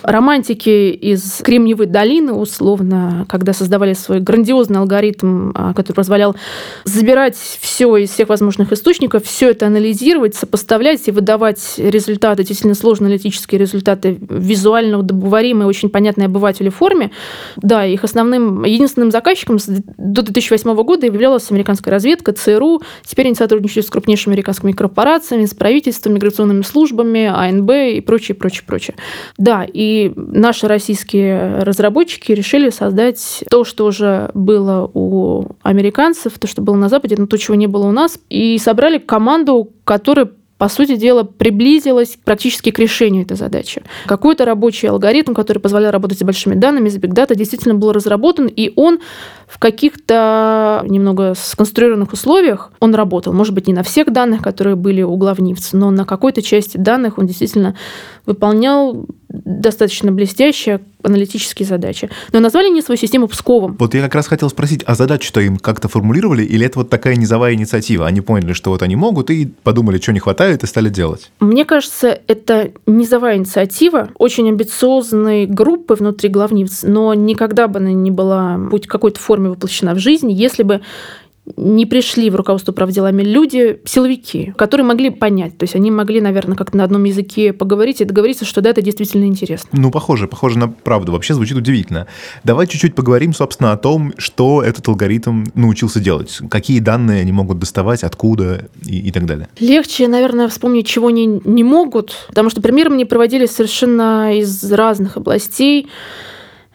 романтики 0.03 0.91
из 0.91 1.41
Кремниевой 1.43 1.85
долины, 1.85 2.33
условно, 2.33 3.25
когда 3.29 3.53
создавали 3.53 3.93
свой 3.93 4.19
грандиозный 4.19 4.79
алгоритм, 4.79 5.51
а, 5.55 5.73
который 5.73 5.95
позволял 5.97 6.35
забирать 6.83 7.35
все 7.35 7.97
из 7.97 8.11
всех 8.11 8.29
возможных 8.29 8.71
источников, 8.71 9.25
все 9.25 9.49
это 9.51 9.67
анализировать, 9.67 10.35
сопоставлять 10.35 11.07
и 11.07 11.11
выдавать 11.11 11.75
результаты, 11.77 12.43
действительно 12.43 12.75
сложные 12.75 13.07
аналитические 13.07 13.59
результаты, 13.59 14.17
визуально 14.29 14.99
удобоваримые, 14.99 15.67
очень 15.67 15.89
понятной 15.89 16.25
обывателю 16.25 16.71
форме. 16.71 17.11
Да, 17.57 17.85
их 17.85 18.03
основным, 18.03 18.63
единственным 18.63 19.11
заказчиком 19.11 19.57
до 19.97 20.21
2008 20.21 20.73
года 20.83 21.05
являлась 21.05 21.49
американская 21.51 21.93
разведка, 21.93 22.33
ЦРУ. 22.33 22.81
Теперь 23.05 23.27
они 23.27 23.35
сотрудничают 23.35 23.87
с 23.87 23.89
крупнейшими 23.89 24.33
американскими 24.33 24.71
корпорациями, 24.71 25.45
с 25.45 25.53
правительством, 25.53 26.13
миграционными 26.13 26.61
службами, 26.61 27.25
АНБ 27.25 27.97
и 27.97 28.01
прочее, 28.01 28.35
прочее, 28.35 28.63
прочее. 28.65 28.95
Да, 29.37 29.65
и 29.65 29.88
наши 30.15 30.67
российские 30.67 31.59
разработчики 31.59 32.31
решили 32.31 32.69
создать 32.69 33.43
то, 33.49 33.63
что 33.63 33.85
уже 33.85 34.31
было 34.33 34.89
у 34.93 35.45
американцев, 35.61 36.37
то, 36.39 36.47
что 36.47 36.61
было 36.61 36.75
на 36.75 36.89
Западе, 36.89 37.15
но 37.17 37.27
то, 37.27 37.37
чего 37.37 37.55
не 37.55 37.67
было 37.67 37.87
у 37.87 37.91
нас, 37.91 38.19
и 38.29 38.57
собрали 38.57 38.97
команду, 38.97 39.71
которая 39.83 40.29
по 40.59 40.67
сути 40.67 40.97
дела, 40.97 41.23
приблизилась 41.23 42.17
практически 42.23 42.69
к 42.71 42.79
решению 42.79 43.23
этой 43.23 43.37
задачи. 43.37 43.81
Какой-то 44.05 44.43
рабочий 44.43 44.87
алгоритм, 44.87 45.33
который 45.33 45.59
позволял 45.59 45.91
работать 45.91 46.19
с 46.19 46.23
большими 46.23 46.53
данными, 46.53 46.89
с 46.89 46.97
Data, 46.97 47.33
действительно 47.33 47.75
был 47.75 47.93
разработан, 47.93 48.47
и 48.47 48.73
он 48.75 48.99
в 49.49 49.57
каких-то 49.57 50.85
немного 50.87 51.33
сконструированных 51.35 52.13
условиях 52.13 52.71
он 52.79 52.93
работал. 52.93 53.33
Может 53.33 53.53
быть, 53.53 53.67
не 53.67 53.73
на 53.73 53.83
всех 53.83 54.13
данных, 54.13 54.43
которые 54.43 54.75
были 54.75 55.01
у 55.01 55.17
главнивца, 55.17 55.75
но 55.75 55.89
на 55.89 56.05
какой-то 56.05 56.41
части 56.41 56.77
данных 56.77 57.17
он 57.17 57.25
действительно 57.25 57.75
выполнял 58.25 59.07
достаточно 59.29 60.11
блестящие 60.11 60.81
аналитические 61.03 61.65
задачи. 61.65 62.09
Но 62.33 62.39
назвали 62.39 62.67
они 62.67 62.81
свою 62.81 62.97
систему 62.97 63.27
Псковом. 63.27 63.75
Вот 63.79 63.93
я 63.93 64.01
как 64.01 64.15
раз 64.15 64.27
хотел 64.27 64.49
спросить, 64.49 64.83
а 64.85 64.95
задачу-то 64.95 65.39
им 65.39 65.57
как-то 65.57 65.87
формулировали, 65.87 66.43
или 66.43 66.65
это 66.65 66.79
вот 66.79 66.89
такая 66.89 67.15
низовая 67.15 67.53
инициатива? 67.53 68.05
Они 68.05 68.21
поняли, 68.21 68.53
что 68.53 68.71
вот 68.71 68.81
они 68.81 68.95
могут, 68.95 69.29
и 69.29 69.45
подумали, 69.63 69.99
что 69.99 70.11
не 70.13 70.19
хватает, 70.19 70.63
и 70.63 70.67
стали 70.67 70.89
делать? 70.89 71.31
Мне 71.39 71.63
кажется, 71.63 72.19
это 72.27 72.71
низовая 72.85 73.37
инициатива 73.37 74.09
очень 74.17 74.49
амбициозной 74.49 75.45
группы 75.45 75.93
внутри 75.93 76.29
главнивц, 76.29 76.83
но 76.83 77.13
никогда 77.13 77.67
бы 77.67 77.79
она 77.79 77.91
не 77.91 78.11
была 78.11 78.59
хоть 78.69 78.87
какой-то 78.87 79.19
форме 79.39 79.49
воплощена 79.49 79.93
в 79.93 79.99
жизнь, 79.99 80.31
если 80.31 80.63
бы 80.63 80.81
не 81.57 81.87
пришли 81.87 82.29
в 82.29 82.35
руководство 82.35 82.71
правделами 82.73 83.23
люди, 83.23 83.79
силовики, 83.83 84.53
которые 84.55 84.85
могли 84.85 85.09
понять. 85.09 85.57
То 85.57 85.63
есть 85.63 85.75
они 85.75 85.89
могли, 85.89 86.21
наверное, 86.21 86.55
как-то 86.55 86.77
на 86.77 86.83
одном 86.83 87.05
языке 87.05 87.53
поговорить 87.53 88.01
и 88.01 88.05
договориться, 88.05 88.45
что 88.45 88.61
да, 88.61 88.69
это 88.69 88.83
действительно 88.83 89.25
интересно. 89.25 89.67
Ну, 89.71 89.89
похоже, 89.89 90.27
похоже 90.27 90.59
на 90.59 90.67
правду. 90.67 91.11
Вообще 91.11 91.33
звучит 91.33 91.57
удивительно. 91.57 92.05
Давай 92.43 92.67
чуть-чуть 92.67 92.93
поговорим, 92.93 93.33
собственно, 93.33 93.71
о 93.71 93.77
том, 93.77 94.13
что 94.17 94.61
этот 94.61 94.87
алгоритм 94.87 95.45
научился 95.55 95.99
делать. 95.99 96.37
Какие 96.51 96.81
данные 96.81 97.21
они 97.21 97.31
могут 97.31 97.57
доставать, 97.57 98.03
откуда 98.03 98.67
и, 98.85 98.99
и 98.99 99.11
так 99.11 99.25
далее. 99.25 99.47
Легче, 99.59 100.07
наверное, 100.07 100.49
вспомнить, 100.49 100.85
чего 100.85 101.07
они 101.07 101.41
не 101.45 101.63
могут, 101.63 102.27
потому 102.27 102.51
что 102.51 102.61
примеры 102.61 102.91
мне 102.91 103.07
проводились 103.07 103.49
совершенно 103.49 104.37
из 104.37 104.71
разных 104.71 105.17
областей. 105.17 105.87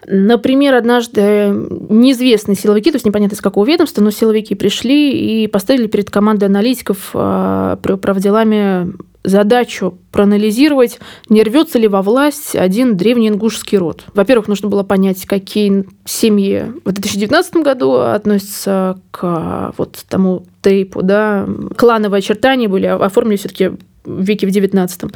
Например, 0.06 0.74
однажды 0.74 1.48
неизвестные 1.88 2.56
силовики, 2.56 2.90
то 2.90 2.96
есть 2.96 3.06
непонятно 3.06 3.34
из 3.34 3.40
какого 3.40 3.64
ведомства, 3.64 4.02
но 4.02 4.10
силовики 4.10 4.54
пришли 4.54 5.44
и 5.44 5.46
поставили 5.46 5.86
перед 5.86 6.10
командой 6.10 6.44
аналитиков 6.44 7.10
э, 7.14 7.76
при 7.82 7.92
управделами 7.92 8.92
задачу 9.24 9.98
проанализировать, 10.12 11.00
не 11.30 11.42
рвется 11.42 11.78
ли 11.78 11.88
во 11.88 12.02
власть 12.02 12.54
один 12.54 12.96
древний 12.96 13.28
ингушский 13.28 13.78
род. 13.78 14.04
Во-первых, 14.14 14.48
нужно 14.48 14.68
было 14.68 14.82
понять, 14.82 15.24
какие 15.24 15.86
семьи 16.04 16.66
в 16.84 16.92
2019 16.92 17.56
году 17.56 17.94
относятся 17.94 19.00
к 19.10 19.72
вот 19.78 20.04
тому 20.08 20.44
тейпу, 20.62 21.02
да, 21.02 21.48
клановые 21.76 22.18
очертания 22.18 22.68
были 22.68 22.86
оформлены 22.86 23.38
все-таки 23.38 23.72
веке 24.06 24.46
в 24.46 24.50
19 24.50 25.12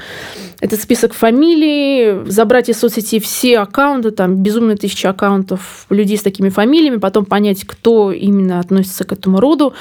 этот 0.60 0.80
список 0.80 1.14
фамилий, 1.14 2.28
забрать 2.30 2.68
из 2.68 2.78
соцсети 2.78 3.20
все 3.20 3.58
аккаунты, 3.58 4.10
там 4.10 4.36
безумные 4.36 4.76
тысячи 4.76 5.06
аккаунтов 5.06 5.86
людей 5.90 6.16
с 6.16 6.22
такими 6.22 6.48
фамилиями, 6.48 6.96
потом 6.96 7.24
понять, 7.24 7.64
кто 7.64 8.10
именно 8.12 8.60
относится 8.60 9.04
к 9.04 9.12
этому 9.12 9.40
роду, 9.40 9.74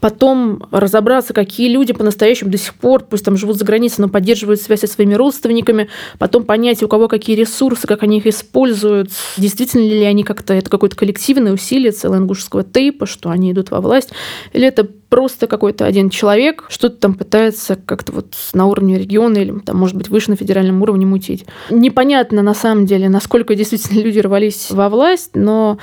потом 0.00 0.66
разобраться, 0.70 1.32
какие 1.32 1.68
люди 1.68 1.92
по-настоящему 1.92 2.50
до 2.50 2.58
сих 2.58 2.74
пор, 2.74 3.04
пусть 3.04 3.24
там 3.24 3.36
живут 3.36 3.56
за 3.56 3.64
границей, 3.64 4.02
но 4.02 4.08
поддерживают 4.08 4.60
связь 4.60 4.80
со 4.80 4.86
своими 4.86 5.14
родственниками, 5.14 5.88
потом 6.18 6.44
понять, 6.44 6.82
у 6.82 6.88
кого 6.88 7.08
какие 7.08 7.36
ресурсы, 7.36 7.86
как 7.86 8.02
они 8.02 8.18
их 8.18 8.26
используют, 8.26 9.10
действительно 9.36 9.82
ли 9.82 10.04
они 10.04 10.24
как-то, 10.24 10.54
это 10.54 10.70
какое-то 10.70 10.96
коллективное 10.96 11.52
усилие 11.52 11.92
целого 11.92 12.18
ингушского 12.18 12.64
тейпа, 12.64 13.06
что 13.06 13.30
они 13.30 13.52
идут 13.52 13.70
во 13.70 13.80
власть, 13.80 14.10
или 14.52 14.66
это 14.66 14.84
просто 14.84 15.46
какой-то 15.46 15.84
один 15.84 16.08
человек 16.08 16.64
что-то 16.68 16.96
там 16.96 17.14
пытается 17.14 17.76
как-то 17.76 18.12
вот 18.12 18.34
на 18.54 18.66
уровне 18.66 18.98
региона 18.98 19.38
или 19.38 19.58
там, 19.58 19.76
может 19.76 19.96
быть, 19.96 20.08
выше 20.08 20.30
на 20.30 20.36
федеральном 20.36 20.80
уровне 20.82 21.04
мутить. 21.04 21.44
Непонятно 21.68 22.42
на 22.42 22.54
самом 22.54 22.86
деле, 22.86 23.08
насколько 23.08 23.54
действительно 23.54 24.00
люди 24.00 24.20
рвались 24.20 24.70
во 24.70 24.88
власть, 24.88 25.32
но 25.34 25.78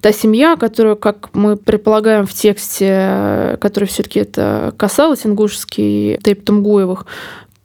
та 0.00 0.12
семья, 0.12 0.56
которую, 0.56 0.96
как 0.96 1.30
мы 1.34 1.56
предполагаем 1.56 2.26
в 2.26 2.32
тексте, 2.32 3.58
которая 3.60 3.88
все-таки 3.88 4.20
это 4.20 4.74
касалась 4.76 5.26
ингушский 5.26 6.18
тейп 6.22 6.44
Тумгуевых, 6.44 7.06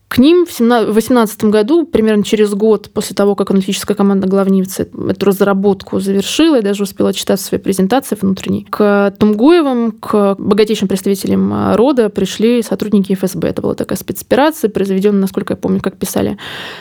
К 0.07 0.19
ним 0.19 0.45
в 0.45 0.55
2018 0.55 1.45
году, 1.45 1.85
примерно 1.85 2.23
через 2.23 2.53
год 2.53 2.91
после 2.93 3.15
того, 3.15 3.35
как 3.35 3.49
аналитическая 3.49 3.95
команда 3.95 4.27
главнивца 4.27 4.83
эту 4.83 5.25
разработку 5.25 5.99
завершила 5.99 6.59
и 6.59 6.61
даже 6.61 6.83
успела 6.83 7.11
читать 7.11 7.41
свои 7.41 7.59
презентации 7.59 8.15
внутренней, 8.15 8.67
к 8.69 9.13
Тумгуевым, 9.17 9.91
к 9.93 10.35
богатейшим 10.37 10.87
представителям 10.87 11.75
рода 11.75 12.09
пришли 12.09 12.61
сотрудники 12.61 13.13
ФСБ. 13.13 13.49
Это 13.49 13.61
была 13.63 13.73
такая 13.73 13.97
спецоперация, 13.97 14.69
произведенная, 14.69 15.21
насколько 15.21 15.53
я 15.53 15.57
помню, 15.57 15.81
как 15.81 15.97
писали, 15.97 16.37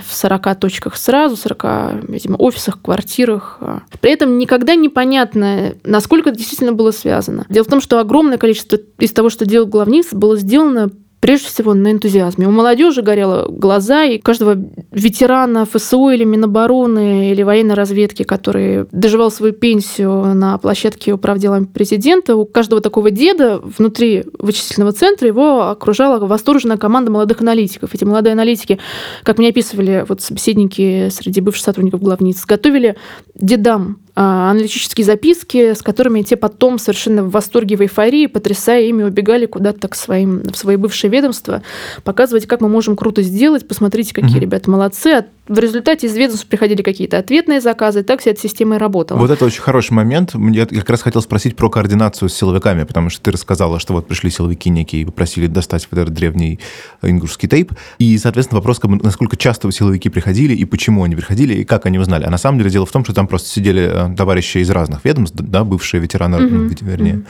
в 0.06 0.14
40 0.14 0.60
точках 0.60 0.96
сразу, 0.96 1.36
40, 1.36 2.08
видимо, 2.08 2.36
офисах, 2.36 2.80
квартирах. 2.82 3.58
При 4.00 4.12
этом 4.12 4.36
никогда 4.36 4.74
непонятно, 4.74 5.74
насколько 5.82 6.28
это 6.28 6.38
действительно 6.38 6.74
было 6.74 6.90
связано. 6.90 7.46
Дело 7.48 7.64
в 7.64 7.68
том, 7.68 7.80
что 7.80 7.98
огромное 8.00 8.36
количество 8.36 8.78
из 8.98 9.12
того, 9.12 9.30
что 9.30 9.46
делал 9.46 9.66
главница, 9.66 10.14
было 10.14 10.36
сделано 10.36 10.90
прежде 11.24 11.48
всего 11.48 11.72
на 11.72 11.90
энтузиазме. 11.90 12.46
У 12.46 12.50
молодежи 12.50 13.00
горело 13.00 13.46
глаза, 13.48 14.04
и 14.04 14.18
каждого 14.18 14.62
ветерана 14.92 15.64
ФСО 15.64 16.10
или 16.10 16.22
Минобороны 16.22 17.30
или 17.30 17.42
военной 17.42 17.74
разведки, 17.74 18.24
который 18.24 18.84
доживал 18.92 19.30
свою 19.30 19.54
пенсию 19.54 20.34
на 20.34 20.58
площадке 20.58 21.14
управ 21.14 21.38
делами 21.38 21.64
президента, 21.64 22.36
у 22.36 22.44
каждого 22.44 22.82
такого 22.82 23.10
деда 23.10 23.58
внутри 23.58 24.24
вычислительного 24.38 24.92
центра 24.92 25.26
его 25.26 25.70
окружала 25.70 26.18
восторженная 26.26 26.76
команда 26.76 27.10
молодых 27.10 27.40
аналитиков. 27.40 27.94
Эти 27.94 28.04
молодые 28.04 28.34
аналитики, 28.34 28.78
как 29.22 29.38
мне 29.38 29.48
описывали 29.48 30.04
вот 30.06 30.20
собеседники 30.20 31.08
среди 31.08 31.40
бывших 31.40 31.64
сотрудников 31.64 32.02
главниц, 32.02 32.44
готовили 32.44 32.96
дедам 33.34 34.03
аналитические 34.14 35.04
записки, 35.04 35.74
с 35.74 35.82
которыми 35.82 36.22
те 36.22 36.36
потом 36.36 36.78
совершенно 36.78 37.24
в 37.24 37.30
восторге, 37.30 37.76
в 37.76 37.80
эйфории, 37.80 38.26
потрясая 38.26 38.82
ими, 38.84 39.02
убегали 39.02 39.46
куда-то 39.46 39.88
к 39.88 39.96
своим, 39.96 40.42
в 40.42 40.56
свои 40.56 40.76
бывшие 40.76 41.10
ведомства, 41.10 41.62
показывать, 42.04 42.46
как 42.46 42.60
мы 42.60 42.68
можем 42.68 42.96
круто 42.96 43.22
сделать, 43.22 43.66
посмотрите, 43.66 44.14
какие 44.14 44.36
mm-hmm. 44.36 44.40
ребята 44.40 44.70
молодцы. 44.70 45.08
А 45.08 45.26
в 45.46 45.58
результате 45.58 46.06
из 46.06 46.16
ведомств 46.16 46.46
приходили 46.46 46.80
какие-то 46.80 47.18
ответные 47.18 47.60
заказы, 47.60 48.02
так 48.02 48.20
вся 48.20 48.30
эта 48.30 48.40
система 48.40 48.76
и 48.76 48.78
работала. 48.78 49.18
Вот 49.18 49.30
это 49.30 49.44
очень 49.44 49.60
хороший 49.60 49.92
момент. 49.92 50.34
Я 50.34 50.64
как 50.66 50.88
раз 50.88 51.02
хотел 51.02 51.20
спросить 51.20 51.54
про 51.54 51.68
координацию 51.68 52.30
с 52.30 52.34
силовиками, 52.34 52.84
потому 52.84 53.10
что 53.10 53.20
ты 53.20 53.30
рассказала, 53.30 53.78
что 53.78 53.92
вот 53.92 54.06
пришли 54.06 54.30
силовики 54.30 54.70
некие 54.70 55.02
и 55.02 55.04
попросили 55.04 55.46
достать 55.46 55.86
вот 55.90 56.00
этот 56.00 56.14
древний 56.14 56.60
ингушский 57.02 57.48
тейп. 57.48 57.72
И, 57.98 58.16
соответственно, 58.16 58.60
вопрос, 58.60 58.78
как 58.78 58.90
насколько 59.02 59.36
часто 59.36 59.70
силовики 59.70 60.08
приходили 60.08 60.54
и 60.54 60.64
почему 60.64 61.04
они 61.04 61.14
приходили, 61.14 61.54
и 61.54 61.64
как 61.64 61.84
они 61.84 61.98
узнали. 61.98 62.24
А 62.24 62.30
на 62.30 62.38
самом 62.38 62.58
деле 62.58 62.70
дело 62.70 62.86
в 62.86 62.92
том, 62.92 63.04
что 63.04 63.12
там 63.12 63.26
просто 63.26 63.48
сидели 63.48 64.12
э, 64.12 64.16
товарищи 64.16 64.58
из 64.58 64.70
разных 64.70 65.04
ведомств, 65.04 65.36
да, 65.38 65.62
бывшие 65.64 66.00
ветераны, 66.00 66.36
mm-hmm. 66.36 66.84
вернее, 66.84 67.22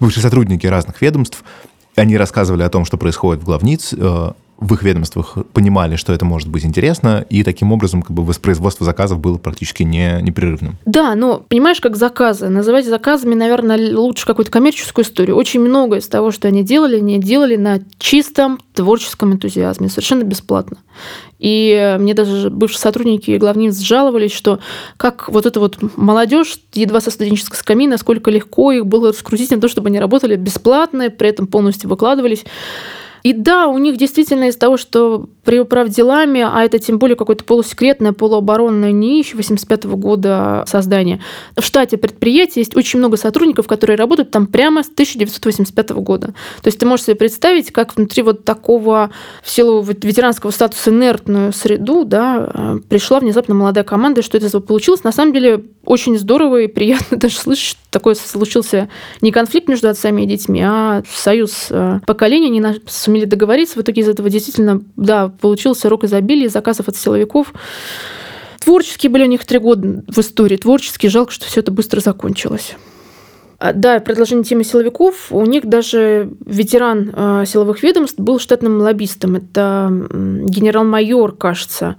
бывшие 0.00 0.22
сотрудники 0.22 0.66
разных 0.66 1.02
ведомств. 1.02 1.44
Они 1.96 2.16
рассказывали 2.16 2.62
о 2.62 2.70
том, 2.70 2.84
что 2.84 2.96
происходит 2.96 3.42
в 3.42 3.44
главниц, 3.44 3.92
э, 3.92 4.32
в 4.58 4.74
их 4.74 4.82
ведомствах 4.82 5.38
понимали, 5.52 5.96
что 5.96 6.12
это 6.12 6.24
может 6.24 6.48
быть 6.48 6.64
интересно, 6.64 7.24
и 7.30 7.44
таким 7.44 7.72
образом 7.72 8.02
как 8.02 8.12
бы 8.12 8.24
воспроизводство 8.24 8.84
заказов 8.84 9.20
было 9.20 9.38
практически 9.38 9.84
не, 9.84 10.18
непрерывным. 10.20 10.76
Да, 10.84 11.14
но 11.14 11.44
понимаешь, 11.48 11.80
как 11.80 11.96
заказы. 11.96 12.48
Называть 12.48 12.86
заказами, 12.86 13.34
наверное, 13.34 13.96
лучше 13.96 14.26
какую-то 14.26 14.50
коммерческую 14.50 15.04
историю. 15.04 15.36
Очень 15.36 15.60
многое 15.60 16.00
из 16.00 16.08
того, 16.08 16.32
что 16.32 16.48
они 16.48 16.64
делали, 16.64 16.96
они 16.96 17.18
делали 17.18 17.56
на 17.56 17.80
чистом 17.98 18.58
творческом 18.74 19.32
энтузиазме, 19.32 19.88
совершенно 19.88 20.24
бесплатно. 20.24 20.78
И 21.38 21.96
мне 22.00 22.14
даже 22.14 22.50
бывшие 22.50 22.80
сотрудники 22.80 23.30
и 23.30 23.38
главниц 23.38 23.78
жаловались, 23.78 24.32
что 24.32 24.58
как 24.96 25.28
вот 25.28 25.46
эта 25.46 25.60
вот 25.60 25.78
молодежь, 25.96 26.58
едва 26.74 27.00
со 27.00 27.12
студенческой 27.12 27.56
скамьи, 27.56 27.86
насколько 27.86 28.30
легко 28.30 28.72
их 28.72 28.86
было 28.86 29.08
раскрутить 29.08 29.52
на 29.52 29.60
то, 29.60 29.68
чтобы 29.68 29.88
они 29.88 30.00
работали 30.00 30.34
бесплатно, 30.34 31.10
при 31.10 31.28
этом 31.28 31.46
полностью 31.46 31.88
выкладывались. 31.88 32.44
И 33.22 33.32
да, 33.32 33.68
у 33.68 33.78
них 33.78 33.96
действительно 33.96 34.48
из-за 34.48 34.58
того, 34.58 34.76
что 34.76 35.28
при 35.44 35.58
управделами, 35.60 36.46
а 36.46 36.62
это 36.62 36.78
тем 36.78 36.98
более 36.98 37.16
какое-то 37.16 37.44
полусекретное, 37.44 38.12
полуоборонное 38.12 38.92
НИИ 38.92 39.34
85 39.34 39.84
-го 39.84 39.96
года 39.96 40.64
создания, 40.66 41.20
в 41.56 41.62
штате 41.62 41.96
предприятия 41.96 42.60
есть 42.60 42.76
очень 42.76 42.98
много 42.98 43.16
сотрудников, 43.16 43.66
которые 43.66 43.96
работают 43.96 44.30
там 44.30 44.46
прямо 44.46 44.82
с 44.82 44.88
1985 44.88 45.90
года. 45.90 46.28
То 46.62 46.66
есть 46.66 46.78
ты 46.78 46.86
можешь 46.86 47.06
себе 47.06 47.16
представить, 47.16 47.72
как 47.72 47.96
внутри 47.96 48.22
вот 48.22 48.44
такого, 48.44 49.10
в 49.42 49.50
силу 49.50 49.82
ветеранского 49.82 50.50
статуса 50.50 50.90
инертную 50.90 51.52
среду, 51.52 52.04
да, 52.04 52.78
пришла 52.88 53.20
внезапно 53.20 53.54
молодая 53.54 53.84
команда, 53.84 54.22
что 54.22 54.36
это 54.36 54.60
получилось. 54.60 55.04
На 55.04 55.12
самом 55.12 55.32
деле 55.32 55.64
очень 55.84 56.18
здорово 56.18 56.62
и 56.62 56.66
приятно 56.66 57.16
даже 57.16 57.36
слышать, 57.36 57.64
что 57.64 57.80
такое 57.90 58.14
случился 58.14 58.88
не 59.20 59.32
конфликт 59.32 59.68
между 59.68 59.88
отцами 59.88 60.22
и 60.22 60.26
детьми, 60.26 60.62
а 60.62 61.02
союз 61.08 61.68
э, 61.70 62.00
поколений. 62.06 62.48
Они 62.48 62.60
сумели 63.08 63.24
договориться. 63.24 63.78
В 63.78 63.82
итоге 63.82 64.02
из 64.02 64.08
этого 64.08 64.28
действительно, 64.28 64.82
да, 64.96 65.28
получился 65.28 65.88
рок 65.88 66.04
изобилия, 66.04 66.50
заказов 66.50 66.88
от 66.88 66.96
силовиков. 66.96 67.54
Творческие 68.60 69.10
были 69.10 69.22
у 69.22 69.28
них 69.28 69.46
три 69.46 69.58
года 69.58 70.04
в 70.06 70.18
истории. 70.18 70.58
Творческие. 70.58 71.08
Жалко, 71.08 71.32
что 71.32 71.46
все 71.46 71.60
это 71.60 71.72
быстро 71.72 72.00
закончилось. 72.00 72.76
А, 73.58 73.72
да, 73.72 73.98
продолжение 74.00 74.44
темы 74.44 74.62
силовиков. 74.62 75.28
У 75.32 75.44
них 75.46 75.66
даже 75.66 76.30
ветеран 76.44 77.10
э, 77.14 77.44
силовых 77.46 77.82
ведомств 77.82 78.18
был 78.18 78.38
штатным 78.38 78.78
лоббистом. 78.78 79.36
Это 79.36 79.88
генерал-майор, 79.90 81.34
кажется, 81.34 81.96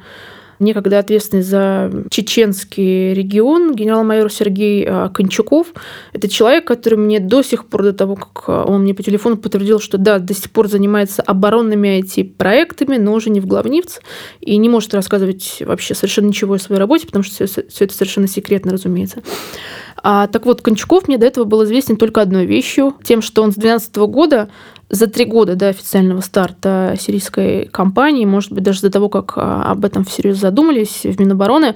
некогда 0.59 0.99
ответственный 0.99 1.43
за 1.43 1.91
чеченский 2.09 3.13
регион, 3.13 3.75
генерал-майор 3.75 4.31
Сергей 4.31 4.85
а, 4.87 5.09
Кончуков. 5.09 5.73
Это 6.13 6.27
человек, 6.27 6.65
который 6.65 6.99
мне 6.99 7.19
до 7.19 7.41
сих 7.41 7.65
пор, 7.65 7.83
до 7.83 7.93
того, 7.93 8.15
как 8.15 8.43
а, 8.47 8.65
он 8.65 8.81
мне 8.81 8.93
по 8.93 9.03
телефону 9.03 9.37
подтвердил, 9.37 9.79
что 9.79 9.97
да, 9.97 10.19
до 10.19 10.33
сих 10.33 10.51
пор 10.51 10.67
занимается 10.67 11.21
оборонными 11.21 11.99
IT-проектами, 12.01 12.97
но 12.97 13.13
уже 13.13 13.29
не 13.29 13.39
в 13.39 13.45
главнивц, 13.45 13.99
и 14.41 14.57
не 14.57 14.69
может 14.69 14.93
рассказывать 14.93 15.61
вообще 15.65 15.95
совершенно 15.95 16.27
ничего 16.27 16.55
о 16.55 16.59
своей 16.59 16.79
работе, 16.79 17.05
потому 17.05 17.23
что 17.23 17.45
все, 17.45 17.63
все 17.67 17.85
это 17.85 17.93
совершенно 17.93 18.27
секретно, 18.27 18.71
разумеется. 18.71 19.23
А, 20.03 20.27
так 20.27 20.45
вот, 20.45 20.61
Кончуков 20.61 21.07
мне 21.07 21.17
до 21.17 21.25
этого 21.25 21.45
был 21.45 21.63
известен 21.63 21.97
только 21.97 22.21
одной 22.21 22.45
вещью, 22.45 22.95
тем, 23.03 23.21
что 23.21 23.43
он 23.43 23.51
с 23.51 23.55
2012 23.55 23.95
года 23.97 24.49
за 24.89 25.07
три 25.07 25.25
года 25.25 25.55
до 25.55 25.67
официального 25.67 26.21
старта 26.21 26.95
сирийской 26.99 27.65
кампании, 27.65 28.25
может 28.25 28.51
быть, 28.51 28.63
даже 28.63 28.81
до 28.81 28.89
того, 28.89 29.09
как 29.09 29.33
а, 29.35 29.63
об 29.63 29.85
этом 29.85 30.03
всерьез 30.03 30.37
задумались 30.37 31.03
в 31.03 31.19
Минобороны, 31.19 31.75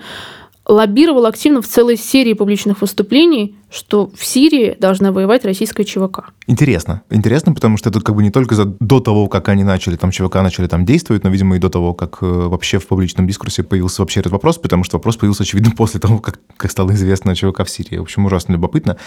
лоббировал 0.65 1.25
активно 1.25 1.61
в 1.61 1.67
целой 1.67 1.97
серии 1.97 2.33
публичных 2.33 2.81
выступлений, 2.81 3.55
что 3.69 4.09
в 4.15 4.23
Сирии 4.23 4.77
должна 4.79 5.11
воевать 5.11 5.43
российская 5.43 5.83
ЧВК. 5.83 6.31
Интересно. 6.47 7.01
Интересно, 7.09 7.53
потому 7.53 7.77
что 7.77 7.89
это 7.89 7.99
как 7.99 8.15
бы 8.15 8.23
не 8.23 8.31
только 8.31 8.55
за, 8.55 8.65
до 8.65 8.99
того, 8.99 9.27
как 9.27 9.49
они 9.49 9.63
начали, 9.63 9.97
там 9.97 10.11
ЧВК 10.11 10.35
начали 10.35 10.67
там 10.67 10.85
действовать, 10.85 11.23
но, 11.23 11.29
видимо, 11.29 11.57
и 11.57 11.59
до 11.59 11.69
того, 11.69 11.93
как 11.93 12.19
э, 12.21 12.25
вообще 12.25 12.79
в 12.79 12.87
публичном 12.87 13.27
дискурсе 13.27 13.63
появился 13.63 14.01
вообще 14.01 14.21
этот 14.21 14.31
вопрос, 14.31 14.57
потому 14.57 14.83
что 14.83 14.97
вопрос 14.97 15.17
появился, 15.17 15.43
очевидно, 15.43 15.71
после 15.77 15.99
того, 15.99 16.19
как, 16.19 16.39
как 16.55 16.71
стало 16.71 16.91
известно 16.91 17.31
о 17.33 17.35
ЧВК 17.35 17.65
в 17.65 17.69
Сирии. 17.69 17.97
В 17.97 18.03
общем, 18.03 18.25
ужасно 18.25 18.53
любопытно. 18.53 18.97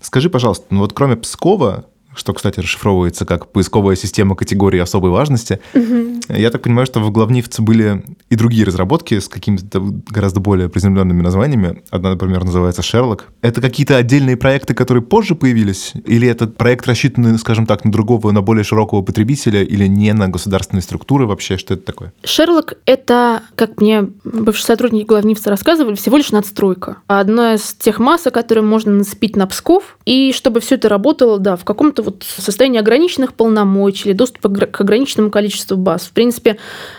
Скажи, 0.00 0.28
пожалуйста, 0.28 0.66
ну 0.70 0.80
вот 0.80 0.92
кроме 0.92 1.16
Пскова, 1.16 1.86
что, 2.16 2.32
кстати, 2.32 2.60
расшифровывается 2.60 3.24
как 3.24 3.52
поисковая 3.52 3.96
система 3.96 4.34
категории 4.34 4.80
особой 4.80 5.10
важности. 5.10 5.60
Угу. 5.74 6.34
Я 6.34 6.50
так 6.50 6.62
понимаю, 6.62 6.86
что 6.86 7.00
в 7.00 7.10
главнивце 7.10 7.62
были 7.62 8.02
и 8.30 8.36
другие 8.36 8.64
разработки 8.64 9.18
с 9.18 9.28
какими-то 9.28 9.80
гораздо 9.80 10.40
более 10.40 10.68
приземленными 10.68 11.22
названиями. 11.22 11.82
Одна, 11.90 12.10
например, 12.10 12.44
называется 12.44 12.82
«Шерлок». 12.82 13.28
Это 13.42 13.60
какие-то 13.60 13.96
отдельные 13.96 14.36
проекты, 14.36 14.74
которые 14.74 15.02
позже 15.02 15.34
появились? 15.34 15.92
Или 16.04 16.28
этот 16.28 16.56
проект 16.56 16.86
рассчитан, 16.86 17.38
скажем 17.38 17.66
так, 17.66 17.84
на 17.84 17.92
другого, 17.92 18.32
на 18.32 18.42
более 18.42 18.64
широкого 18.64 19.02
потребителя, 19.02 19.62
или 19.62 19.86
не 19.86 20.12
на 20.12 20.28
государственные 20.28 20.82
структуры 20.82 21.26
вообще? 21.26 21.56
Что 21.56 21.74
это 21.74 21.84
такое? 21.84 22.12
«Шерлок»— 22.24 22.74
это, 22.86 23.42
как 23.54 23.80
мне 23.80 24.08
бывшие 24.24 24.66
сотрудники 24.66 25.06
главнивца 25.06 25.50
рассказывали, 25.50 25.94
всего 25.94 26.16
лишь 26.16 26.32
надстройка. 26.32 26.98
Одна 27.06 27.54
из 27.54 27.74
тех 27.74 27.98
масок, 27.98 28.34
которые 28.34 28.64
можно 28.64 28.92
нацепить 28.92 29.36
на 29.36 29.46
Псков, 29.46 29.98
и 30.04 30.32
чтобы 30.32 30.60
все 30.60 30.76
это 30.76 30.88
работало, 30.88 31.38
да, 31.38 31.56
в 31.56 31.64
каком-то 31.64 32.02
вот 32.06 32.24
состояние 32.24 32.80
ограниченных 32.80 33.34
полномочий 33.34 34.08
или 34.08 34.16
доступа 34.16 34.48
к 34.48 34.80
ограниченному 34.80 35.30
количеству 35.30 35.76
баз. 35.76 36.02
В 36.02 36.12
принципе, 36.12 36.56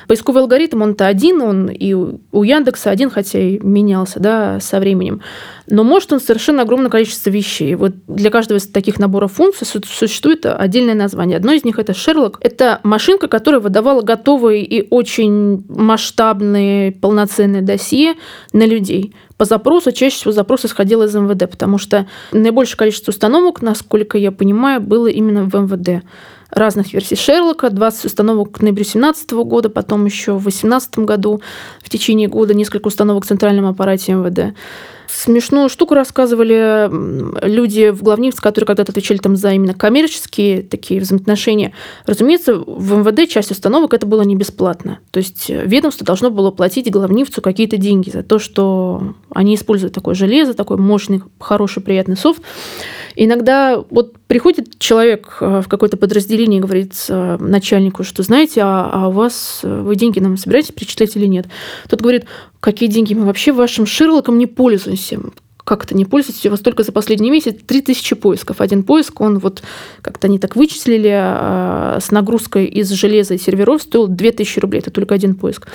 поисковый 0.08 0.44
алгоритм, 0.44 0.82
он-то 0.82 1.08
один, 1.08 1.42
он 1.42 1.70
и 1.70 1.94
у 1.94 2.44
Яндекса 2.44 2.92
один, 2.92 3.10
хотя 3.10 3.40
и 3.40 3.60
менялся 3.60 4.20
да, 4.20 4.60
со 4.60 4.80
временем. 4.80 5.22
Но 5.70 5.84
может 5.84 6.14
он 6.14 6.20
совершенно 6.20 6.62
огромное 6.62 6.90
количество 6.90 7.30
вещей. 7.30 7.76
Вот 7.76 7.94
для 8.08 8.30
каждого 8.30 8.58
из 8.58 8.68
таких 8.68 9.00
наборов 9.00 9.34
функций 9.34 9.66
существует 9.66 10.46
отдельное 10.46 10.96
название. 10.96 11.38
Одно 11.38 11.52
из 11.54 11.64
них 11.66 11.80
это 11.80 11.94
Шерлок. 11.94 12.40
Это 12.42 12.80
машинка, 12.84 13.28
которая 13.28 13.60
выдавала 13.60 14.02
готовые 14.02 14.64
и 14.64 14.88
очень 14.90 15.66
масштабные 15.68 16.92
полноценные 16.92 17.62
досье 17.62 18.16
на 18.54 18.66
людей 18.66 19.14
по 19.38 19.46
запросу, 19.46 19.91
чаще 19.91 20.15
всего 20.15 20.32
запрос 20.32 20.65
исходил 20.65 21.03
из 21.03 21.13
МВД, 21.15 21.50
потому 21.50 21.77
что 21.77 22.08
наибольшее 22.32 22.77
количество 22.77 23.12
установок, 23.12 23.62
насколько 23.62 24.17
я 24.17 24.32
понимаю, 24.32 24.82
было 24.82 25.08
именно 25.08 25.44
в 25.44 25.53
МВД. 25.53 26.03
Разных 26.50 26.94
версий 26.94 27.15
Шерлока, 27.15 27.70
20 27.70 28.06
установок 28.06 28.53
к 28.53 28.62
ноябрю 28.62 28.84
2017 28.84 29.32
года, 29.32 29.70
потом 29.70 30.06
еще 30.06 30.34
в 30.34 30.44
2018 30.44 31.00
году 31.00 31.41
в 31.84 31.89
течение 31.89 32.27
года 32.27 32.53
несколько 32.53 32.88
установок 32.88 33.25
в 33.25 33.27
центральном 33.27 33.65
аппарате 33.67 34.13
МВД. 34.13 34.56
Смешную 35.08 35.70
штуку 35.70 35.94
рассказывали 35.94 36.90
люди 37.46 37.90
в 37.92 38.04
главнивце, 38.04 38.42
которые 38.42 38.68
когда-то 38.68 38.92
отвечали 38.92 39.18
там 39.18 39.36
за 39.36 39.54
именно 39.54 39.74
коммерческие 39.74 40.62
такие 40.64 41.00
взаимоотношения. 41.00 41.74
Разумеется, 42.06 42.56
в 42.56 42.94
МВД 42.94 43.30
часть 43.30 43.52
установок 43.52 43.94
это 43.94 44.06
было 44.06 44.22
не 44.24 44.36
бесплатно. 44.36 45.00
То 45.12 45.20
есть 45.20 45.50
ведомство 45.50 46.06
должно 46.06 46.30
было 46.30 46.52
платить 46.52 46.92
главнивцу 46.92 47.42
какие-то 47.42 47.78
деньги 47.78 48.10
за 48.10 48.24
то, 48.24 48.38
что 48.40 49.16
они 49.34 49.56
используют 49.56 49.94
такое 49.94 50.14
железо, 50.16 50.54
такой 50.54 50.78
мощный, 50.78 51.22
хороший, 51.40 51.82
приятный 51.82 52.18
софт. 52.18 52.42
Иногда 53.16 53.84
вот 53.90 54.16
приходит 54.28 54.78
человек 54.78 55.38
э, 55.42 55.62
в 55.62 55.68
какое-то 55.68 55.98
подразделение 55.98 56.60
и 56.60 56.62
говорит 56.62 56.94
э, 57.10 57.38
начальнику, 57.40 58.04
что 58.04 58.22
знаете, 58.22 58.62
а, 58.64 58.90
а 58.94 59.08
у 59.08 59.12
вас 59.12 59.62
э, 59.64 59.82
вы 59.82 59.96
деньги 59.96 60.20
нам 60.20 60.38
собираетесь 60.38 60.72
перечислять 60.72 61.16
или 61.16 61.26
нет? 61.26 61.48
Тот 61.90 62.02
говорит, 62.02 62.26
какие 62.68 62.90
деньги 62.90 63.14
мы 63.14 63.24
вообще 63.24 63.54
вашим 63.54 63.86
Шерлоком 63.86 64.38
не 64.38 64.46
пользуемся 64.46 65.22
как 65.64 65.84
это 65.84 65.98
не 65.98 66.06
пользуетесь, 66.06 66.46
у 66.46 66.50
вас 66.52 66.62
только 66.62 66.84
за 66.84 66.94
последний 66.94 67.30
месяц 67.30 67.56
3000 67.68 68.16
поисков. 68.16 68.62
Один 68.62 68.84
поиск, 68.84 69.20
он 69.20 69.38
вот 69.40 69.64
как-то 70.02 70.28
они 70.28 70.40
так 70.40 70.56
вычислили, 70.56 71.12
а, 71.14 71.98
с 72.02 72.10
нагрузкой 72.10 72.68
из 72.68 72.90
железа 72.90 73.34
и 73.34 73.38
серверов 73.38 73.82
стоил 73.82 74.08
2000 74.08 74.60
рублей. 74.60 74.80
Это 74.80 74.92
только 74.92 75.14
один 75.14 75.36
поиск. 75.36 75.68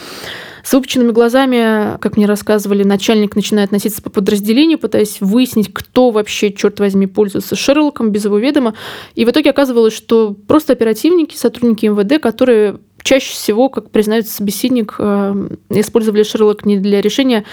С 0.64 0.72
выпученными 0.72 1.10
глазами, 1.10 1.98
как 1.98 2.16
мне 2.16 2.24
рассказывали, 2.24 2.84
начальник 2.84 3.36
начинает 3.36 3.66
относиться 3.66 4.00
по 4.00 4.08
подразделению, 4.08 4.78
пытаясь 4.78 5.20
выяснить, 5.20 5.70
кто 5.74 6.10
вообще, 6.10 6.54
черт 6.54 6.80
возьми, 6.80 7.06
пользуется 7.06 7.54
Шерлоком 7.54 8.12
без 8.12 8.24
его 8.24 8.38
ведома. 8.38 8.72
И 9.14 9.26
в 9.26 9.30
итоге 9.30 9.50
оказывалось, 9.50 9.94
что 9.94 10.32
просто 10.32 10.72
оперативники, 10.72 11.36
сотрудники 11.36 11.84
МВД, 11.84 12.18
которые 12.22 12.78
чаще 13.02 13.32
всего, 13.32 13.68
как 13.68 13.90
признается 13.90 14.34
собеседник, 14.34 14.96
э, 14.98 15.48
использовали 15.70 16.22
Шерлок 16.22 16.64
не 16.64 16.78
для 16.78 17.00
решения 17.00 17.44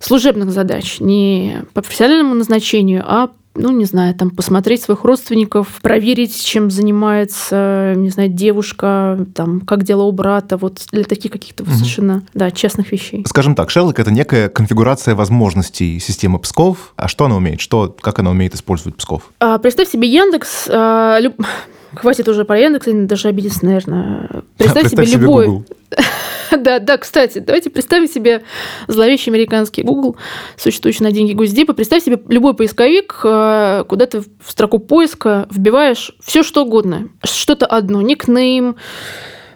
служебных 0.00 0.50
задач, 0.50 1.00
не 1.00 1.62
по 1.74 1.82
профессиональному 1.82 2.34
назначению, 2.34 3.04
а 3.06 3.30
ну, 3.58 3.70
не 3.70 3.84
знаю, 3.84 4.14
там, 4.14 4.30
посмотреть 4.30 4.82
своих 4.82 5.04
родственников, 5.04 5.80
проверить, 5.82 6.44
чем 6.44 6.70
занимается, 6.70 7.94
не 7.96 8.10
знаю, 8.10 8.28
девушка, 8.28 9.26
там, 9.34 9.60
как 9.60 9.82
дела 9.82 10.04
у 10.04 10.12
брата, 10.12 10.56
вот 10.56 10.82
для 10.92 11.04
таких 11.04 11.32
каких-то 11.32 11.62
угу. 11.62 11.72
совершенно, 11.72 12.22
да, 12.34 12.50
честных 12.50 12.92
вещей. 12.92 13.24
Скажем 13.26 13.54
так, 13.54 13.70
Шерлок— 13.70 13.98
это 14.00 14.10
некая 14.10 14.48
конфигурация 14.48 15.14
возможностей 15.14 15.98
системы 15.98 16.38
Псков. 16.38 16.92
А 16.96 17.08
что 17.08 17.24
она 17.24 17.36
умеет? 17.36 17.60
Что, 17.60 17.94
как 18.00 18.18
она 18.18 18.30
умеет 18.30 18.54
использовать 18.54 18.96
Псков? 18.96 19.30
А, 19.40 19.58
представь 19.58 19.88
себе 19.88 20.08
Яндекс, 20.08 20.68
а, 20.68 21.18
люб... 21.20 21.34
Хватит 21.94 22.28
уже 22.28 22.44
про 22.44 22.58
Яндекс, 22.58 22.86
даже 22.86 23.28
обидеться, 23.28 23.64
наверное. 23.64 24.42
Представь, 24.56 24.82
представь 24.82 25.08
себе, 25.08 25.20
любой... 25.20 25.64
Да, 26.56 26.78
да, 26.78 26.96
кстати, 26.96 27.40
давайте 27.40 27.70
представим 27.70 28.08
себе 28.08 28.42
зловещий 28.86 29.30
американский 29.30 29.82
Google, 29.82 30.16
существующий 30.56 31.02
на 31.02 31.10
деньги 31.10 31.32
Госдепа. 31.32 31.74
Представь 31.74 32.04
себе 32.04 32.20
любой 32.28 32.54
поисковик, 32.54 33.20
э, 33.24 33.84
куда 33.88 34.06
ты 34.06 34.20
в 34.20 34.50
строку 34.50 34.78
поиска 34.78 35.48
вбиваешь 35.50 36.12
все 36.22 36.42
что 36.42 36.64
угодно. 36.64 37.08
Что-то 37.24 37.66
одно. 37.66 38.00
Никнейм, 38.00 38.76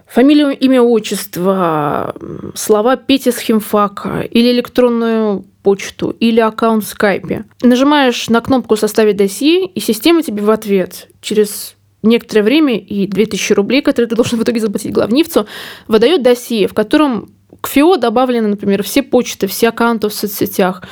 фамилию, 0.07 0.57
имя, 0.59 0.83
отчество, 0.83 2.15
слова 2.55 2.97
Петя 2.97 3.33
с 3.33 3.39
химфака 3.39 4.23
или 4.23 4.51
электронную 4.51 5.45
почту 5.63 6.11
или 6.11 6.41
аккаунт 6.41 6.85
в 6.85 6.89
скайпе. 6.89 7.45
Нажимаешь 7.63 8.29
на 8.29 8.41
кнопку 8.41 8.77
«Составить 8.77 9.17
досье», 9.17 9.67
и 9.67 9.81
система 9.81 10.23
тебе 10.23 10.43
в 10.43 10.51
ответ 10.51 11.09
через 11.21 11.77
некоторое 12.03 12.43
время 12.43 12.79
и 12.79 13.07
2000 13.07 13.53
рублей, 13.53 13.83
которые 13.83 14.09
ты 14.09 14.17
должен 14.17 14.39
в 14.39 14.43
итоге 14.43 14.61
заплатить 14.61 14.93
главнивцу, 14.93 15.47
выдает 15.89 16.23
досье, 16.23 16.69
в 16.69 16.75
котором 16.75 17.31
к 17.61 17.69
ФИО 17.69 17.97
добавлены, 17.97 18.49
например, 18.49 18.83
все 18.83 19.03
почты, 19.03 19.47
все 19.47 19.69
аккаунты 19.69 20.09
в 20.09 20.15
соцсетях, 20.15 20.83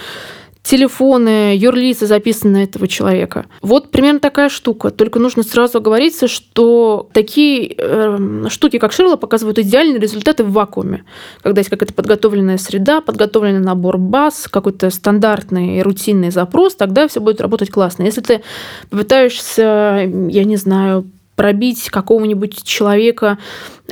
телефоны, 0.62 1.56
юрлицы 1.56 2.06
записаны 2.06 2.64
этого 2.64 2.86
человека. 2.86 3.46
Вот 3.62 3.90
примерно 3.90 4.20
такая 4.20 4.48
штука. 4.48 4.90
Только 4.90 5.18
нужно 5.18 5.42
сразу 5.42 5.78
оговориться, 5.78 6.28
что 6.28 7.08
такие 7.12 7.74
э, 7.76 8.48
штуки, 8.48 8.78
как 8.78 8.92
Шерла, 8.92 9.16
показывают 9.16 9.58
идеальные 9.58 9.98
результаты 9.98 10.44
в 10.44 10.52
вакууме. 10.52 11.04
Когда 11.42 11.60
есть 11.60 11.70
какая-то 11.70 11.94
подготовленная 11.94 12.58
среда, 12.58 13.00
подготовленный 13.00 13.60
набор 13.60 13.98
баз, 13.98 14.48
какой-то 14.50 14.90
стандартный 14.90 15.82
рутинный 15.82 16.30
запрос, 16.30 16.74
тогда 16.74 17.08
все 17.08 17.21
будет 17.21 17.40
работать 17.40 17.71
классно. 17.71 18.02
Если 18.02 18.21
ты 18.21 18.42
попытаешься, 18.90 20.10
я 20.28 20.44
не 20.44 20.56
знаю, 20.56 21.06
пробить 21.38 21.88
какого-нибудь 21.88 22.64
человека 22.64 23.38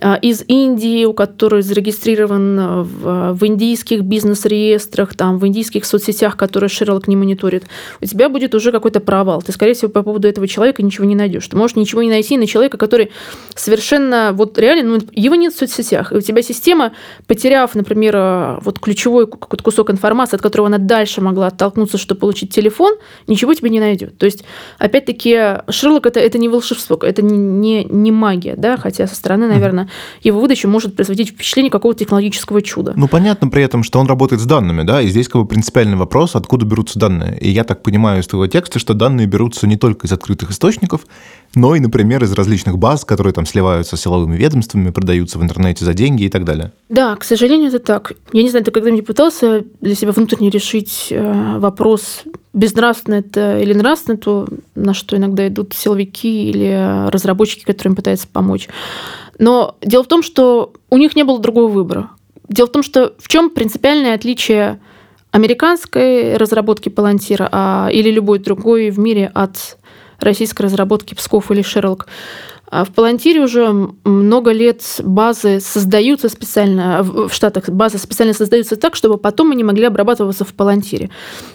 а, 0.03 0.17
из 0.17 0.45
Индии, 0.47 1.05
у 1.05 1.15
которого 1.15 1.63
зарегистрирован 1.63 2.83
в, 2.83 3.33
в 3.35 3.47
индийских 3.47 4.03
бизнес-реестрах, 4.03 5.15
там, 5.15 5.39
в 5.39 5.47
индийских 5.47 5.87
соцсетях, 5.87 6.37
которые 6.37 6.69
Шерлок 6.69 7.09
не 7.09 7.17
мониторит, 7.17 7.65
у 8.03 8.05
тебя 8.05 8.29
будет 8.29 8.55
уже 8.55 8.73
какой-то 8.73 8.99
провал. 9.01 9.43
Ты, 9.43 9.53
скорее 9.53 9.73
всего, 9.73 9.91
по 9.91 10.03
поводу 10.03 10.29
этого 10.29 10.47
человека 10.47 10.83
ничего 10.83 11.07
не 11.07 11.15
найдешь. 11.15 11.47
Ты 11.47 11.57
можешь 11.57 11.77
ничего 11.77 12.03
не 12.03 12.11
найти 12.11 12.37
на 12.37 12.47
человека, 12.47 12.77
который 12.77 13.11
совершенно, 13.55 14.33
вот 14.35 14.59
реально, 14.59 14.99
ну, 14.99 15.01
его 15.13 15.35
нет 15.35 15.55
в 15.55 15.59
соцсетях. 15.59 16.13
И 16.13 16.17
у 16.17 16.21
тебя 16.21 16.43
система, 16.43 16.93
потеряв, 17.27 17.75
например, 17.75 18.15
а, 18.17 18.59
вот 18.63 18.81
ключевой 18.81 19.27
какой-то 19.27 19.63
кусок 19.63 19.91
информации, 19.91 20.35
от 20.35 20.43
которого 20.43 20.67
она 20.67 20.79
дальше 20.79 21.23
могла 21.23 21.47
оттолкнуться, 21.47 21.97
чтобы 21.97 22.21
получить 22.21 22.53
телефон, 22.53 22.97
ничего 23.29 23.55
тебе 23.55 23.71
не 23.71 23.81
найдет. 23.81 24.19
То 24.19 24.27
есть, 24.27 24.45
опять-таки, 24.79 25.63
Шерлок 25.71 26.07
это, 26.07 26.21
это 26.21 26.37
не 26.37 26.49
волшебство, 26.51 26.99
это 27.01 27.23
не 27.23 27.36
не, 27.37 27.85
не 27.85 28.11
магия, 28.11 28.55
да, 28.57 28.77
хотя 28.77 29.07
со 29.07 29.15
стороны, 29.15 29.49
наверное, 29.49 29.89
его 30.23 30.41
выдача 30.41 30.69
может 30.69 30.97
производить 30.97 31.31
впечатление 31.31 31.71
какого-то 31.71 32.01
технологического 32.01 32.63
чуда. 32.63 32.95
Ну, 32.97 33.09
понятно 33.09 33.49
при 33.49 33.63
этом, 33.63 33.83
что 33.83 34.01
он 34.01 34.07
работает 34.07 34.41
с 34.43 34.47
данными, 34.47 34.83
да, 34.83 35.01
и 35.01 35.09
здесь 35.09 35.29
как 35.29 35.43
бы 35.43 35.49
принципиальный 35.49 35.97
вопрос, 35.97 36.37
откуда 36.37 36.67
берутся 36.67 36.99
данные. 36.99 37.39
И 37.39 37.51
я 37.51 37.65
так 37.65 37.83
понимаю 37.83 38.23
из 38.23 38.27
твоего 38.27 38.47
текста, 38.47 38.79
что 38.79 38.95
данные 38.95 39.27
берутся 39.27 39.67
не 39.67 39.77
только 39.77 40.07
из 40.07 40.13
открытых 40.13 40.51
источников, 40.51 41.03
но 41.57 41.75
и, 41.75 41.81
например, 41.81 42.23
из 42.23 42.33
различных 42.35 42.77
баз, 42.77 43.07
которые 43.07 43.33
там 43.33 43.47
сливаются 43.47 43.97
с 43.97 44.01
силовыми 44.03 44.37
ведомствами, 44.37 44.91
продаются 44.91 45.39
в 45.39 45.43
интернете 45.43 45.87
за 45.87 45.95
деньги 45.95 46.25
и 46.25 46.29
так 46.29 46.45
далее. 46.45 46.71
Да, 46.91 47.17
к 47.17 47.25
сожалению, 47.25 47.69
это 47.69 47.79
так. 47.79 48.13
Я 48.35 48.43
не 48.43 48.51
знаю, 48.51 48.63
ты 48.63 48.71
когда-нибудь 48.71 49.07
пытался 49.07 49.65
для 49.81 49.95
себя 49.95 50.13
внутренне 50.13 50.51
решить 50.51 51.09
э, 51.11 51.59
вопрос, 51.59 52.25
безнравственно 52.53 53.17
это 53.17 53.59
или 53.59 53.73
нравственно, 53.73 54.19
то 54.19 54.47
на 54.75 54.93
что 54.93 55.17
иногда 55.17 55.49
идут 55.49 55.73
силовики 55.73 56.51
или 56.51 57.09
разработчики, 57.09 57.65
которые 57.65 57.93
им 57.93 57.97
пытаются 57.97 58.29
помочь. 58.31 58.69
Но 59.39 59.77
дело 59.81 60.05
в 60.05 60.09
том, 60.09 60.23
что 60.23 60.75
у 60.91 60.99
них 60.99 61.17
не 61.17 61.25
было 61.25 61.39
другого 61.39 61.73
выбора. 61.73 62.11
Дело 62.51 62.67
в 62.67 62.73
том, 62.73 62.83
что 62.83 63.15
в 63.19 63.29
чем 63.29 63.49
принципиальное 63.49 64.15
отличие 64.15 64.79
американской 65.31 66.37
разработки 66.37 66.91
Палантира 66.91 67.49
а, 67.51 67.89
или 67.91 68.11
любой 68.11 68.41
другой 68.41 68.91
в 68.91 68.99
мире 68.99 69.31
от 69.33 69.79
российской 70.21 70.63
разработки 70.63 71.15
Псков 71.15 71.51
или 71.51 71.63
Шерлок. 71.63 72.07
А 72.69 72.85
в 72.85 72.91
Палантире 72.91 73.41
уже 73.41 73.73
много 74.05 74.51
лет 74.51 74.83
базы 75.05 75.61
создаются 75.61 76.29
специально, 76.29 77.03
в 77.03 77.33
Штатах 77.33 77.69
базы 77.69 77.99
специально 77.99 78.35
создаются 78.35 78.75
так, 78.75 78.97
чтобы 78.97 79.19
потом 79.19 79.53
они 79.53 79.63
могли 79.63 79.85
обрабатываться 79.85 80.45
в 80.45 80.53
Палантире. 80.53 81.11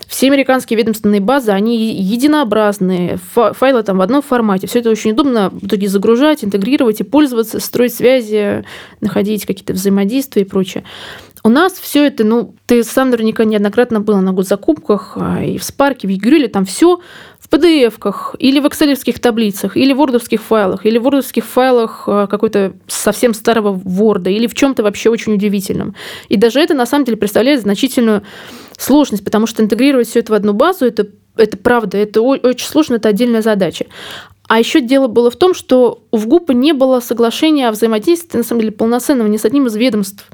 Все 0.08 0.28
американские 0.28 0.78
ведомственные 0.78 1.20
базы, 1.20 1.52
они 1.52 1.94
единообразные, 1.96 3.20
файлы 3.34 3.84
там 3.84 3.98
в 3.98 4.02
одном 4.02 4.22
формате. 4.22 4.68
Все 4.68 4.80
это 4.80 4.90
очень 4.90 5.12
удобно 5.12 5.50
в 5.50 5.66
итоге 5.66 5.90
загружать, 5.90 6.46
интегрировать 6.46 7.02
и 7.02 7.04
пользоваться, 7.04 7.60
строить 7.60 7.94
связи, 7.94 8.64
находить 9.02 9.46
какие-то 9.46 9.74
взаимодействия 9.74 10.44
и 10.44 10.46
прочее. 10.46 10.86
У 11.44 11.50
нас 11.50 11.74
все 11.74 12.06
это, 12.06 12.24
ну, 12.24 12.56
ты 12.68 12.84
сам 12.84 13.10
наверняка 13.10 13.46
неоднократно 13.46 14.00
был 14.00 14.18
на 14.18 14.32
госзакупках, 14.32 15.14
а, 15.16 15.44
и 15.44 15.58
в 15.58 15.64
Спарке, 15.64 16.08
в 16.08 16.12
Югриле, 16.12 16.48
там 16.48 16.66
все 16.66 17.02
PDF-ках, 17.52 18.36
или 18.40 18.60
в 18.60 18.68
экселевских 18.68 19.20
таблицах, 19.20 19.76
или 19.76 19.92
в 19.94 19.98
вордовских 19.98 20.42
файлах, 20.42 20.86
или 20.86 20.98
в 20.98 21.04
вордовских 21.04 21.46
файлах 21.46 22.04
а, 22.08 22.28
какой-то 22.28 22.74
совсем 22.88 23.34
старого 23.34 23.74
Ворда, 23.84 24.30
или 24.30 24.48
в 24.48 24.56
чем-то 24.56 24.84
вообще 24.84 25.10
очень 25.10 25.34
удивительном. 25.34 25.94
И 26.30 26.38
даже 26.38 26.62
это, 26.62 26.74
на 26.74 26.86
самом 26.86 27.06
деле, 27.06 27.18
представляет 27.18 27.62
значительную 27.62 28.24
сложность, 28.78 29.26
потому 29.26 29.48
что 29.48 29.62
интегрировать 29.62 30.08
все 30.08 30.20
это 30.20 30.32
в 30.32 30.36
одну 30.36 30.54
базу, 30.54 30.86
это 30.86 31.08
это 31.38 31.58
правда, 31.58 31.98
это 31.98 32.22
очень 32.22 32.68
сложно, 32.68 32.96
это 32.96 33.08
отдельная 33.08 33.42
задача. 33.42 33.86
А 34.52 34.60
еще 34.60 34.82
дело 34.82 35.08
было 35.08 35.32
в 35.32 35.38
том, 35.38 35.54
что 35.54 36.04
в 36.12 36.28
ГУПа 36.28 36.52
не 36.52 36.74
было 36.74 37.00
соглашения 37.00 37.70
о 37.70 37.72
взаимодействии, 37.72 38.38
на 38.38 38.44
самом 38.44 38.60
деле, 38.60 38.74
полноценного 38.74 39.30
ни 39.30 39.38
с 39.38 39.46
одним 39.46 39.68
из 39.68 39.78
ведомств. 39.78 40.26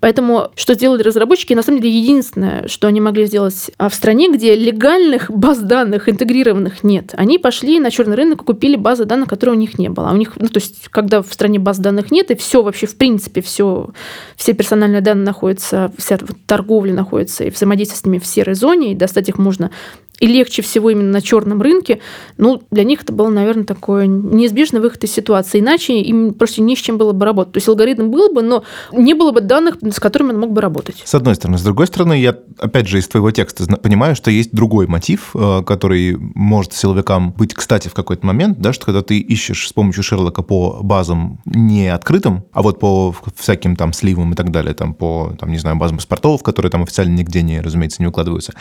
Поэтому 0.00 0.48
что 0.54 0.72
сделали 0.72 1.02
разработчики, 1.02 1.52
на 1.52 1.62
самом 1.62 1.82
деле, 1.82 1.94
единственное, 1.98 2.68
что 2.68 2.86
они 2.88 3.02
могли 3.02 3.26
сделать 3.26 3.70
а 3.76 3.90
в 3.90 3.94
стране, 3.94 4.32
где 4.32 4.56
легальных 4.56 5.30
баз 5.30 5.58
данных 5.58 6.08
интегрированных 6.08 6.84
нет. 6.84 7.12
Они 7.18 7.36
пошли 7.36 7.78
на 7.78 7.90
черный 7.90 8.16
рынок 8.16 8.40
и 8.40 8.44
купили 8.46 8.76
базы 8.76 9.04
данных, 9.04 9.28
которые 9.28 9.56
у 9.56 9.60
них 9.60 9.78
не 9.78 9.90
было. 9.90 10.08
А 10.08 10.14
у 10.14 10.16
них, 10.16 10.32
ну, 10.36 10.48
то 10.48 10.58
есть, 10.58 10.88
когда 10.88 11.20
в 11.20 11.30
стране 11.30 11.58
баз 11.58 11.78
данных 11.78 12.10
нет, 12.10 12.30
и 12.30 12.34
все 12.34 12.62
вообще, 12.62 12.86
в 12.86 12.96
принципе, 12.96 13.42
все, 13.42 13.90
все 14.36 14.54
персональные 14.54 15.02
данные 15.02 15.26
находятся, 15.26 15.92
вся 15.98 16.18
торговля 16.46 16.94
находится, 16.94 17.44
и 17.44 17.50
взаимодействие 17.50 17.98
с 17.98 18.06
ними 18.06 18.20
в 18.20 18.26
серой 18.26 18.54
зоне, 18.54 18.92
и 18.92 18.94
достать 18.94 19.28
их 19.28 19.36
можно 19.36 19.70
и 20.20 20.26
легче 20.26 20.62
всего 20.62 20.90
именно 20.90 21.10
на 21.10 21.20
черном 21.20 21.60
рынке, 21.60 22.00
ну, 22.38 22.62
для 22.70 22.84
них 22.84 23.02
это 23.02 23.12
было, 23.12 23.28
наверное, 23.28 23.64
такой 23.64 24.06
неизбежный 24.08 24.80
выход 24.80 25.04
из 25.04 25.12
ситуации. 25.12 25.60
Иначе 25.60 26.00
им 26.00 26.32
просто 26.34 26.62
не 26.62 26.76
с 26.76 26.78
чем 26.78 26.98
было 26.98 27.12
бы 27.12 27.24
работать. 27.24 27.54
То 27.54 27.58
есть 27.58 27.68
алгоритм 27.68 28.10
был 28.10 28.32
бы, 28.32 28.42
но 28.42 28.64
не 28.92 29.14
было 29.14 29.32
бы 29.32 29.40
данных, 29.40 29.76
с 29.82 30.00
которыми 30.00 30.30
он 30.30 30.40
мог 30.40 30.52
бы 30.52 30.60
работать. 30.60 31.02
С 31.04 31.14
одной 31.14 31.34
стороны. 31.34 31.58
С 31.58 31.62
другой 31.62 31.86
стороны, 31.86 32.14
я, 32.14 32.36
опять 32.58 32.88
же, 32.88 32.98
из 32.98 33.08
твоего 33.08 33.30
текста 33.30 33.66
понимаю, 33.76 34.16
что 34.16 34.30
есть 34.30 34.52
другой 34.52 34.86
мотив, 34.86 35.30
э, 35.34 35.62
который 35.66 36.16
может 36.16 36.72
силовикам 36.72 37.32
быть, 37.32 37.54
кстати, 37.54 37.88
в 37.88 37.94
какой-то 37.94 38.26
момент, 38.26 38.58
да, 38.58 38.72
что 38.72 38.86
когда 38.86 39.02
ты 39.02 39.18
ищешь 39.18 39.68
с 39.68 39.72
помощью 39.72 40.02
Шерлока 40.02 40.42
по 40.42 40.78
базам 40.82 41.40
не 41.44 41.88
открытым, 41.88 42.44
а 42.52 42.62
вот 42.62 42.78
по 42.78 43.14
всяким 43.36 43.76
там 43.76 43.92
сливам 43.92 44.32
и 44.32 44.36
так 44.36 44.50
далее, 44.50 44.74
там 44.74 44.94
по, 44.94 45.34
там, 45.38 45.50
не 45.50 45.58
знаю, 45.58 45.76
базам 45.76 45.96
паспортов, 45.96 46.42
которые 46.42 46.70
там 46.70 46.82
официально 46.82 47.14
нигде 47.14 47.42
не, 47.42 47.60
разумеется, 47.60 48.02
не 48.02 48.08
укладываются, 48.08 48.54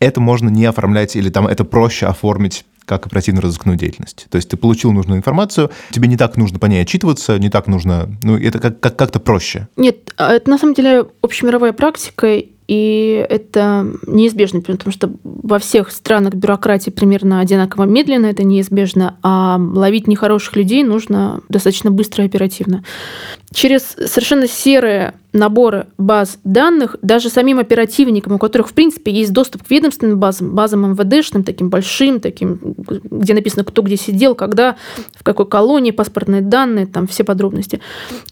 это 0.00 0.20
можно 0.20 0.48
не 0.48 0.64
оформлять 0.66 1.16
или 1.16 1.30
там 1.30 1.46
это 1.46 1.64
проще 1.64 2.06
оформить 2.06 2.64
как 2.84 3.04
оперативно-розыскную 3.06 3.76
деятельность. 3.76 4.26
То 4.30 4.36
есть 4.36 4.48
ты 4.48 4.56
получил 4.56 4.92
нужную 4.92 5.18
информацию, 5.18 5.70
тебе 5.90 6.08
не 6.08 6.16
так 6.16 6.36
нужно 6.36 6.58
по 6.60 6.66
ней 6.66 6.82
отчитываться, 6.82 7.36
не 7.38 7.50
так 7.50 7.66
нужно, 7.66 8.08
ну, 8.22 8.38
это 8.38 8.60
как- 8.60 8.78
как- 8.78 8.96
как-то 8.96 9.18
проще. 9.18 9.66
Нет, 9.76 10.12
а 10.16 10.32
это 10.34 10.48
на 10.48 10.56
самом 10.56 10.74
деле 10.74 11.04
общемировая 11.20 11.72
практика, 11.72 12.40
и 12.68 13.26
это 13.28 13.86
неизбежно, 14.06 14.60
потому 14.60 14.92
что 14.92 15.10
во 15.24 15.58
всех 15.58 15.90
странах 15.90 16.34
бюрократия 16.34 16.90
примерно 16.90 17.40
одинаково 17.40 17.84
медленно, 17.84 18.26
это 18.26 18.44
неизбежно, 18.44 19.16
а 19.22 19.56
ловить 19.58 20.06
нехороших 20.06 20.56
людей 20.56 20.82
нужно 20.82 21.40
достаточно 21.48 21.90
быстро 21.90 22.24
и 22.24 22.26
оперативно. 22.28 22.84
Через 23.52 23.82
совершенно 24.06 24.48
серые 24.48 25.14
наборы 25.36 25.86
баз 25.98 26.38
данных, 26.44 26.96
даже 27.02 27.28
самим 27.30 27.58
оперативникам, 27.58 28.34
у 28.34 28.38
которых, 28.38 28.68
в 28.68 28.72
принципе, 28.72 29.12
есть 29.12 29.32
доступ 29.32 29.62
к 29.62 29.70
ведомственным 29.70 30.18
базам, 30.18 30.54
базам 30.54 30.92
МВДшным, 30.92 31.44
таким 31.44 31.70
большим, 31.70 32.20
таким, 32.20 32.58
где 32.86 33.34
написано, 33.34 33.64
кто 33.64 33.82
где 33.82 33.96
сидел, 33.96 34.34
когда, 34.34 34.76
в 35.14 35.22
какой 35.22 35.46
колонии, 35.46 35.90
паспортные 35.90 36.42
данные, 36.42 36.86
там 36.86 37.06
все 37.06 37.24
подробности. 37.24 37.80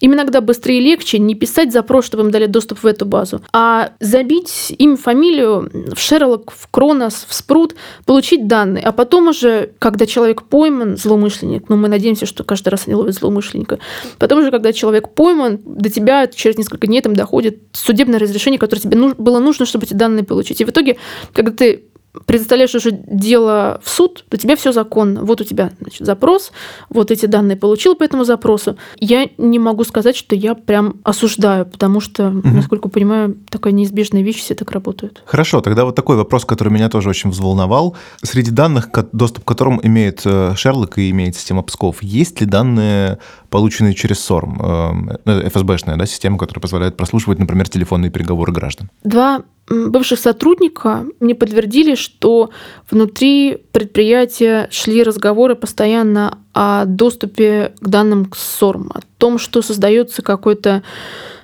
Им 0.01 0.15
иногда 0.15 0.41
быстрее 0.41 0.79
и 0.79 0.81
легче 0.81 1.19
не 1.19 1.35
писать 1.35 1.73
запрос, 1.73 2.07
чтобы 2.07 2.25
им 2.25 2.31
дали 2.31 2.47
доступ 2.47 2.83
в 2.83 2.87
эту 2.87 3.07
базу, 3.07 3.41
а 3.53 3.93
забить 4.01 4.75
имя, 4.79 4.97
фамилию 4.97 5.71
в 5.95 5.99
Шерлок, 5.99 6.53
в 6.53 6.69
Кронос, 6.71 7.27
в 7.29 7.35
Спрут, 7.35 7.75
получить 8.07 8.47
данные, 8.47 8.83
а 8.85 8.93
потом 8.93 9.29
уже, 9.29 9.71
когда 9.79 10.07
человек 10.07 10.43
пойман, 10.43 10.97
злоумышленник, 10.97 11.69
ну 11.69 11.77
мы 11.77 11.89
надеемся, 11.89 12.27
что 12.27 12.45
каждый 12.45 12.71
раз 12.71 12.85
они 12.87 12.95
ловят 12.95 13.15
злоумышленника, 13.15 13.79
потом 14.19 14.41
уже, 14.41 14.51
когда 14.51 14.73
человек 14.73 15.11
пойман, 15.11 15.61
до 15.65 15.91
тебя 15.91 16.27
через 16.27 16.57
несколько 16.57 16.87
дней 16.87 16.94
там 17.03 17.15
доходит 17.15 17.59
судебное 17.73 18.19
разрешение, 18.19 18.59
которое 18.59 18.83
тебе 18.83 19.15
было 19.15 19.39
нужно, 19.39 19.67
чтобы 19.67 19.87
эти 19.87 19.95
данные 19.95 20.25
получить. 20.25 20.61
И 20.61 20.65
в 20.65 20.71
итоге, 20.71 20.97
когда 21.33 21.53
ты 21.53 21.85
предоставляешь 22.27 22.75
уже 22.75 22.91
дело 22.93 23.81
в 23.83 23.89
суд, 23.89 24.25
то 24.29 24.37
тебе 24.37 24.57
все 24.57 24.73
законно. 24.73 25.23
Вот 25.23 25.41
у 25.41 25.45
тебя 25.45 25.73
значит, 25.81 26.07
запрос, 26.07 26.53
вот 26.89 27.11
эти 27.11 27.27
данные 27.27 27.57
получил 27.57 27.95
по 27.95 28.05
этому 28.05 28.25
запросу. 28.25 28.77
Я 28.99 29.29
не 29.39 29.59
могу 29.59 29.85
сказать, 29.85 30.17
что 30.17 30.35
я 30.37 30.55
прям 30.55 31.01
осуждаю, 31.03 31.67
потому 31.67 32.01
что, 32.01 32.29
угу. 32.29 32.49
насколько 32.49 32.89
понимаю, 32.89 33.37
такая 33.51 33.73
неизбежная 33.73 34.23
вещь, 34.23 34.39
все 34.39 34.55
так 34.55 34.71
работают. 34.71 35.23
Хорошо, 35.27 35.61
тогда 35.61 35.85
вот 35.85 35.95
такой 35.95 36.17
вопрос, 36.17 36.45
который 36.45 36.73
меня 36.73 36.89
тоже 36.89 37.09
очень 37.09 37.31
взволновал. 37.31 37.97
Среди 38.23 38.51
данных, 38.51 38.89
доступ 39.13 39.45
к 39.45 39.49
которым 39.49 39.81
имеет 39.83 40.23
э, 40.25 40.55
Шерлок 40.57 40.99
и 40.99 41.11
имеет 41.11 41.37
система 41.37 41.63
Псков, 41.63 42.03
есть 42.03 42.41
ли 42.41 42.47
данные, 42.47 43.19
полученные 43.51 43.95
через 43.95 44.21
СОРМ, 44.21 45.11
э, 45.25 45.49
ФСБшная 45.49 45.97
да, 45.97 46.07
система, 46.07 46.39
которая 46.39 46.61
позволяет 46.61 46.97
прослушивать, 46.97 47.39
например, 47.39 47.69
телефонные 47.69 48.11
переговоры 48.11 48.53
граждан? 48.53 48.91
Два 49.03 49.43
бывших 49.69 50.19
сотрудника 50.19 51.07
мне 51.21 51.35
подтвердили, 51.35 51.95
что 51.95 52.51
внутри 52.91 53.59
предприятия 53.73 54.69
шли 54.71 55.03
разговоры 55.03 55.55
постоянно 55.55 56.39
о 56.53 56.85
доступе 56.85 57.75
к 57.81 57.89
данным 57.89 58.27
к 58.27 58.37
СОРМ, 58.37 58.93
о 58.95 59.01
том, 59.19 59.39
что 59.39 59.63
создается 59.63 60.23
какой-то 60.23 60.83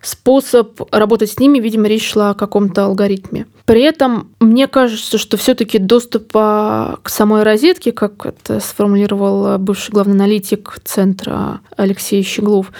способ 0.03 0.81
работать 0.93 1.33
с 1.33 1.39
ними, 1.39 1.59
видимо, 1.59 1.89
речь 1.89 2.11
шла 2.11 2.31
о 2.31 2.35
каком-то 2.35 2.85
алгоритме. 2.85 3.47
При 3.65 3.83
этом 3.83 4.31
мне 4.41 4.67
кажется, 4.67 5.19
что 5.19 5.37
все-таки 5.37 5.79
доступа 5.79 6.99
к 7.03 7.09
самой 7.09 7.43
розетке, 7.43 7.93
как 7.93 8.27
это 8.27 8.61
сформулировал 8.61 9.59
бывший 9.59 9.93
главный 9.93 10.15
аналитик 10.15 10.79
центра 10.85 11.61
Алексей 11.77 12.23
Щеглов, 12.23 12.73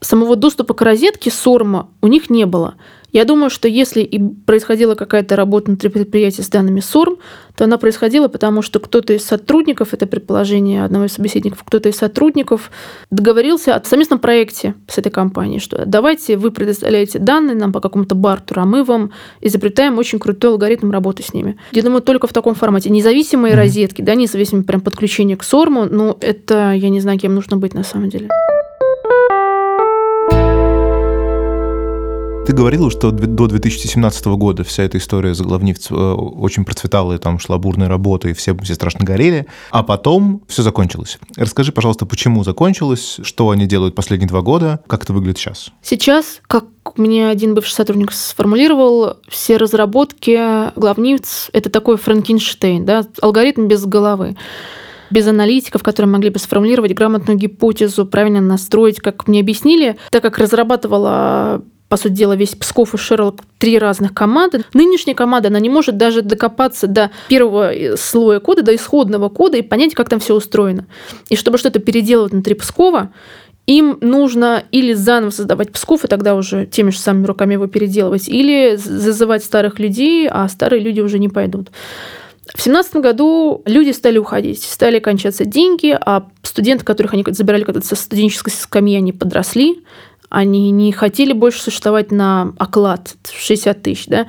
самого 0.00 0.36
доступа 0.36 0.74
к 0.74 0.82
розетке 0.82 1.30
СОРМа 1.30 1.88
у 2.02 2.06
них 2.06 2.30
не 2.30 2.46
было. 2.46 2.74
Я 3.14 3.24
думаю, 3.24 3.48
что 3.48 3.68
если 3.68 4.00
и 4.00 4.18
происходила 4.18 4.96
какая-то 4.96 5.36
работа 5.36 5.66
внутри 5.66 5.88
предприятия 5.88 6.42
с 6.42 6.48
данными 6.48 6.80
СОРМ, 6.80 7.18
то 7.56 7.62
она 7.62 7.78
происходила 7.78 8.26
потому, 8.26 8.60
что 8.60 8.80
кто-то 8.80 9.12
из 9.12 9.24
сотрудников, 9.24 9.94
это 9.94 10.06
предположение 10.06 10.84
одного 10.84 11.04
из 11.04 11.12
собеседников, 11.12 11.62
кто-то 11.62 11.88
из 11.88 11.96
сотрудников 11.96 12.72
договорился 13.12 13.76
о 13.76 13.84
совместном 13.84 14.18
проекте 14.18 14.74
с 14.88 14.98
этой 14.98 15.10
компанией, 15.10 15.60
что 15.60 15.86
давайте 15.86 16.36
вы 16.36 16.50
предоставляете 16.50 17.20
данные 17.20 17.54
нам 17.54 17.72
по 17.72 17.80
какому-то 17.80 18.16
бартеру, 18.16 18.62
а 18.62 18.64
мы 18.64 18.82
вам 18.82 19.12
изобретаем 19.40 19.96
очень 19.96 20.18
крутой 20.18 20.50
алгоритм 20.50 20.90
работы 20.90 21.22
с 21.22 21.32
ними. 21.32 21.56
Я 21.70 21.84
думаю, 21.84 22.02
только 22.02 22.26
в 22.26 22.32
таком 22.32 22.56
формате. 22.56 22.90
Независимые 22.90 23.54
mm-hmm. 23.54 23.58
розетки, 23.58 24.02
да, 24.02 24.16
независимые 24.16 24.64
прям 24.64 24.80
подключение 24.80 25.36
к 25.36 25.44
СОРМу, 25.44 25.84
ну, 25.84 26.18
это, 26.20 26.72
я 26.72 26.88
не 26.88 27.00
знаю, 27.00 27.20
кем 27.20 27.36
нужно 27.36 27.58
быть 27.58 27.74
на 27.74 27.84
самом 27.84 28.08
деле. 28.08 28.28
Ты 32.46 32.52
говорила, 32.52 32.90
что 32.90 33.10
до 33.10 33.46
2017 33.46 34.26
года 34.26 34.64
вся 34.64 34.82
эта 34.82 34.98
история 34.98 35.32
заглавнивц 35.32 35.90
э, 35.90 35.94
очень 35.94 36.66
процветала, 36.66 37.14
и 37.14 37.18
там 37.18 37.38
шла 37.38 37.56
бурная 37.56 37.88
работа, 37.88 38.28
и 38.28 38.34
все, 38.34 38.54
все 38.58 38.74
страшно 38.74 39.02
горели, 39.02 39.46
а 39.70 39.82
потом 39.82 40.42
все 40.46 40.62
закончилось. 40.62 41.18
Расскажи, 41.36 41.72
пожалуйста, 41.72 42.04
почему 42.04 42.44
закончилось, 42.44 43.18
что 43.22 43.48
они 43.48 43.64
делают 43.64 43.94
последние 43.94 44.28
два 44.28 44.42
года, 44.42 44.80
как 44.86 45.04
это 45.04 45.14
выглядит 45.14 45.38
сейчас? 45.38 45.70
Сейчас, 45.80 46.42
как 46.46 46.66
мне 46.96 47.30
один 47.30 47.54
бывший 47.54 47.72
сотрудник 47.72 48.12
сформулировал, 48.12 49.16
все 49.26 49.56
разработки 49.56 50.70
главнивц— 50.78 51.48
это 51.54 51.70
такой 51.70 51.96
Франкенштейн, 51.96 52.84
да, 52.84 53.06
алгоритм 53.22 53.68
без 53.68 53.86
головы 53.86 54.36
без 55.10 55.28
аналитиков, 55.28 55.82
которые 55.82 56.10
могли 56.10 56.30
бы 56.30 56.38
сформулировать 56.38 56.92
грамотную 56.92 57.38
гипотезу, 57.38 58.04
правильно 58.04 58.40
настроить, 58.40 59.00
как 59.00 59.28
мне 59.28 59.40
объяснили, 59.40 59.96
так 60.10 60.22
как 60.22 60.38
разрабатывала 60.38 61.62
по 61.88 61.96
сути 61.96 62.12
дела, 62.12 62.34
весь 62.34 62.54
Псков 62.54 62.94
и 62.94 62.96
Шерлок 62.96 63.40
три 63.58 63.78
разных 63.78 64.14
команды. 64.14 64.64
Нынешняя 64.74 65.14
команда, 65.14 65.48
она 65.48 65.60
не 65.60 65.68
может 65.68 65.96
даже 65.96 66.22
докопаться 66.22 66.86
до 66.86 67.10
первого 67.28 67.72
э, 67.72 67.96
слоя 67.96 68.40
кода, 68.40 68.62
до 68.62 68.74
исходного 68.74 69.28
кода 69.28 69.58
и 69.58 69.62
понять, 69.62 69.94
как 69.94 70.08
там 70.08 70.20
все 70.20 70.34
устроено. 70.34 70.86
И 71.28 71.36
чтобы 71.36 71.58
что-то 71.58 71.78
переделывать 71.78 72.32
внутри 72.32 72.54
Пскова, 72.54 73.10
им 73.66 73.98
нужно 74.00 74.64
или 74.72 74.92
заново 74.92 75.30
создавать 75.30 75.72
Псков, 75.72 76.04
и 76.04 76.08
тогда 76.08 76.34
уже 76.34 76.66
теми 76.66 76.90
же 76.90 76.98
самыми 76.98 77.26
руками 77.26 77.54
его 77.54 77.66
переделывать, 77.66 78.28
или 78.28 78.76
зазывать 78.76 79.44
старых 79.44 79.78
людей, 79.78 80.28
а 80.28 80.48
старые 80.48 80.82
люди 80.82 81.00
уже 81.00 81.18
не 81.18 81.28
пойдут. 81.28 81.70
В 82.54 82.60
семнадцатом 82.60 83.00
году 83.00 83.62
люди 83.64 83.90
стали 83.90 84.18
уходить, 84.18 84.62
стали 84.62 84.98
кончаться 84.98 85.46
деньги, 85.46 85.96
а 85.98 86.28
студенты, 86.42 86.84
которых 86.84 87.14
они 87.14 87.24
забирали 87.26 87.64
когда-то 87.64 87.86
со 87.86 87.96
студенческой 87.96 88.50
скамьи, 88.50 88.96
они 88.98 89.12
подросли, 89.12 89.82
они 90.34 90.70
не 90.72 90.90
хотели 90.90 91.32
больше 91.32 91.62
существовать 91.62 92.10
на 92.10 92.52
оклад 92.58 93.14
60 93.32 93.82
тысяч, 93.82 94.06
да, 94.06 94.26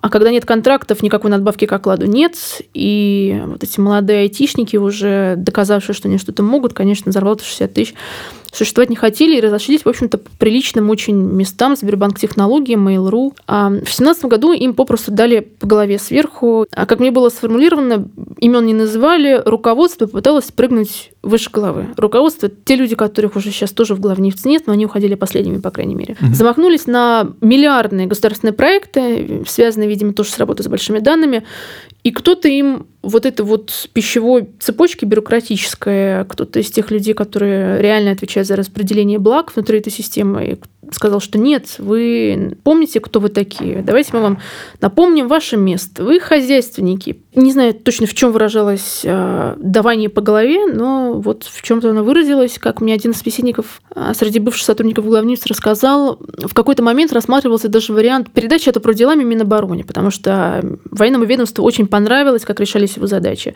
а 0.00 0.08
когда 0.08 0.30
нет 0.30 0.44
контрактов, 0.44 1.02
никакой 1.02 1.30
надбавки 1.30 1.66
к 1.66 1.72
окладу 1.72 2.06
нет, 2.06 2.36
и 2.74 3.42
вот 3.46 3.62
эти 3.62 3.80
молодые 3.80 4.20
айтишники, 4.20 4.76
уже 4.76 5.34
доказавшие, 5.36 5.94
что 5.94 6.08
они 6.08 6.18
что-то 6.18 6.42
могут, 6.42 6.74
конечно, 6.74 7.12
зарплату 7.12 7.44
60 7.44 7.72
тысяч 7.72 7.94
существовать 8.56 8.90
не 8.90 8.96
хотели 8.96 9.36
и 9.36 9.40
разошлись, 9.40 9.82
в 9.84 9.88
общем-то, 9.88 10.18
по 10.18 10.30
приличным 10.38 10.90
очень 10.90 11.16
местам, 11.16 11.76
Сбербанк 11.76 12.18
Технологии, 12.18 12.76
Mail.ru. 12.76 13.34
А 13.46 13.68
в 13.68 13.72
2017 13.72 14.24
году 14.24 14.52
им 14.52 14.74
попросту 14.74 15.12
дали 15.12 15.40
по 15.40 15.66
голове 15.66 15.98
сверху. 15.98 16.66
А 16.72 16.86
как 16.86 17.00
мне 17.00 17.10
было 17.10 17.28
сформулировано, 17.28 18.08
имен 18.38 18.66
не 18.66 18.74
называли, 18.74 19.42
руководство 19.44 20.06
попыталось 20.06 20.50
прыгнуть 20.52 21.10
выше 21.22 21.50
головы. 21.50 21.88
Руководство, 21.96 22.48
те 22.48 22.76
люди, 22.76 22.94
которых 22.94 23.36
уже 23.36 23.50
сейчас 23.50 23.72
тоже 23.72 23.94
в 23.94 24.00
главнивце 24.00 24.48
нет, 24.48 24.64
но 24.66 24.72
они 24.72 24.86
уходили 24.86 25.14
последними, 25.14 25.58
по 25.58 25.70
крайней 25.70 25.94
мере. 25.94 26.16
Угу. 26.20 26.34
Замахнулись 26.34 26.86
на 26.86 27.28
миллиардные 27.40 28.06
государственные 28.06 28.52
проекты, 28.52 29.42
связанные, 29.46 29.88
видимо, 29.88 30.12
тоже 30.12 30.30
с 30.30 30.38
работой 30.38 30.62
с 30.62 30.68
большими 30.68 31.00
данными, 31.00 31.44
и 32.04 32.12
кто-то 32.12 32.48
им 32.48 32.86
вот 33.06 33.26
это 33.26 33.44
вот 33.44 33.88
пищевой 33.92 34.48
цепочки 34.60 35.04
бюрократической, 35.04 36.24
кто-то 36.24 36.60
из 36.60 36.70
тех 36.70 36.90
людей, 36.90 37.14
которые 37.14 37.80
реально 37.80 38.10
отвечают 38.12 38.48
за 38.48 38.56
распределение 38.56 39.18
благ 39.18 39.54
внутри 39.54 39.78
этой 39.78 39.92
системы, 39.92 40.58
сказал, 40.92 41.20
что 41.20 41.38
нет, 41.38 41.76
вы 41.78 42.56
помните, 42.62 43.00
кто 43.00 43.20
вы 43.20 43.28
такие. 43.28 43.82
Давайте 43.82 44.10
мы 44.12 44.20
вам 44.20 44.38
напомним 44.80 45.28
ваше 45.28 45.56
место. 45.56 46.04
Вы 46.04 46.20
хозяйственники. 46.20 47.22
Не 47.34 47.52
знаю 47.52 47.74
точно, 47.74 48.06
в 48.06 48.14
чем 48.14 48.32
выражалось 48.32 49.00
э, 49.04 49.54
давание 49.58 50.08
по 50.08 50.20
голове, 50.20 50.66
но 50.66 51.14
вот 51.14 51.44
в 51.44 51.62
чем-то 51.62 51.90
оно 51.90 52.04
выразилось. 52.04 52.58
Как 52.58 52.80
мне 52.80 52.94
один 52.94 53.12
из 53.12 53.18
собеседников 53.18 53.80
э, 53.94 54.12
среди 54.14 54.38
бывших 54.38 54.64
сотрудников 54.64 55.06
главницы 55.06 55.48
рассказал, 55.48 56.18
в 56.38 56.54
какой-то 56.54 56.82
момент 56.82 57.12
рассматривался 57.12 57.68
даже 57.68 57.92
вариант 57.92 58.30
передачи 58.30 58.68
это 58.68 58.80
про 58.80 58.94
делами 58.94 59.24
Минобороне, 59.24 59.84
потому 59.84 60.10
что 60.10 60.64
военному 60.90 61.24
ведомству 61.24 61.64
очень 61.64 61.86
понравилось, 61.86 62.44
как 62.44 62.60
решались 62.60 62.95
сложились 62.96 62.98
его 62.98 63.06
задачи. 63.06 63.54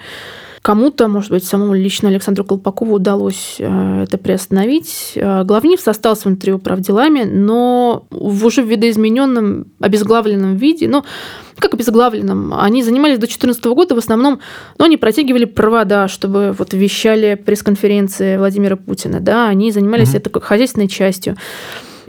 Кому-то, 0.63 1.09
может 1.09 1.31
быть, 1.31 1.45
самому 1.45 1.73
лично 1.73 2.11
Александру 2.11 2.45
Колпакову 2.45 2.97
удалось 2.97 3.57
э, 3.59 4.03
это 4.03 4.19
приостановить. 4.19 5.13
Э, 5.17 5.43
Главнив 5.43 5.89
остался 5.89 6.29
внутри 6.29 6.53
управ 6.53 6.81
делами, 6.81 7.25
но 7.25 8.05
в 8.11 8.45
уже 8.45 8.63
в 8.63 8.69
видоизмененном, 8.69 9.65
обезглавленном 9.81 10.57
виде, 10.57 10.87
ну, 10.87 11.03
как 11.59 11.73
обезглавленном, 11.73 12.53
они 12.53 12.83
занимались 12.83 13.17
до 13.17 13.21
2014 13.21 13.65
года 13.65 13.95
в 13.95 13.99
основном, 13.99 14.41
но 14.79 14.85
они 14.85 14.99
протягивали 14.99 15.47
провода, 15.47 16.09
чтобы 16.09 16.55
вот 16.59 16.75
вещали 16.75 17.37
пресс-конференции 17.37 18.37
Владимира 18.37 18.77
Путина, 18.77 19.21
да, 19.21 19.49
они 19.49 19.73
занимались 19.73 20.13
mm-hmm. 20.13 20.19
это 20.19 20.31
как 20.31 20.45
хозяйственной 20.45 20.89
частью. 20.89 21.37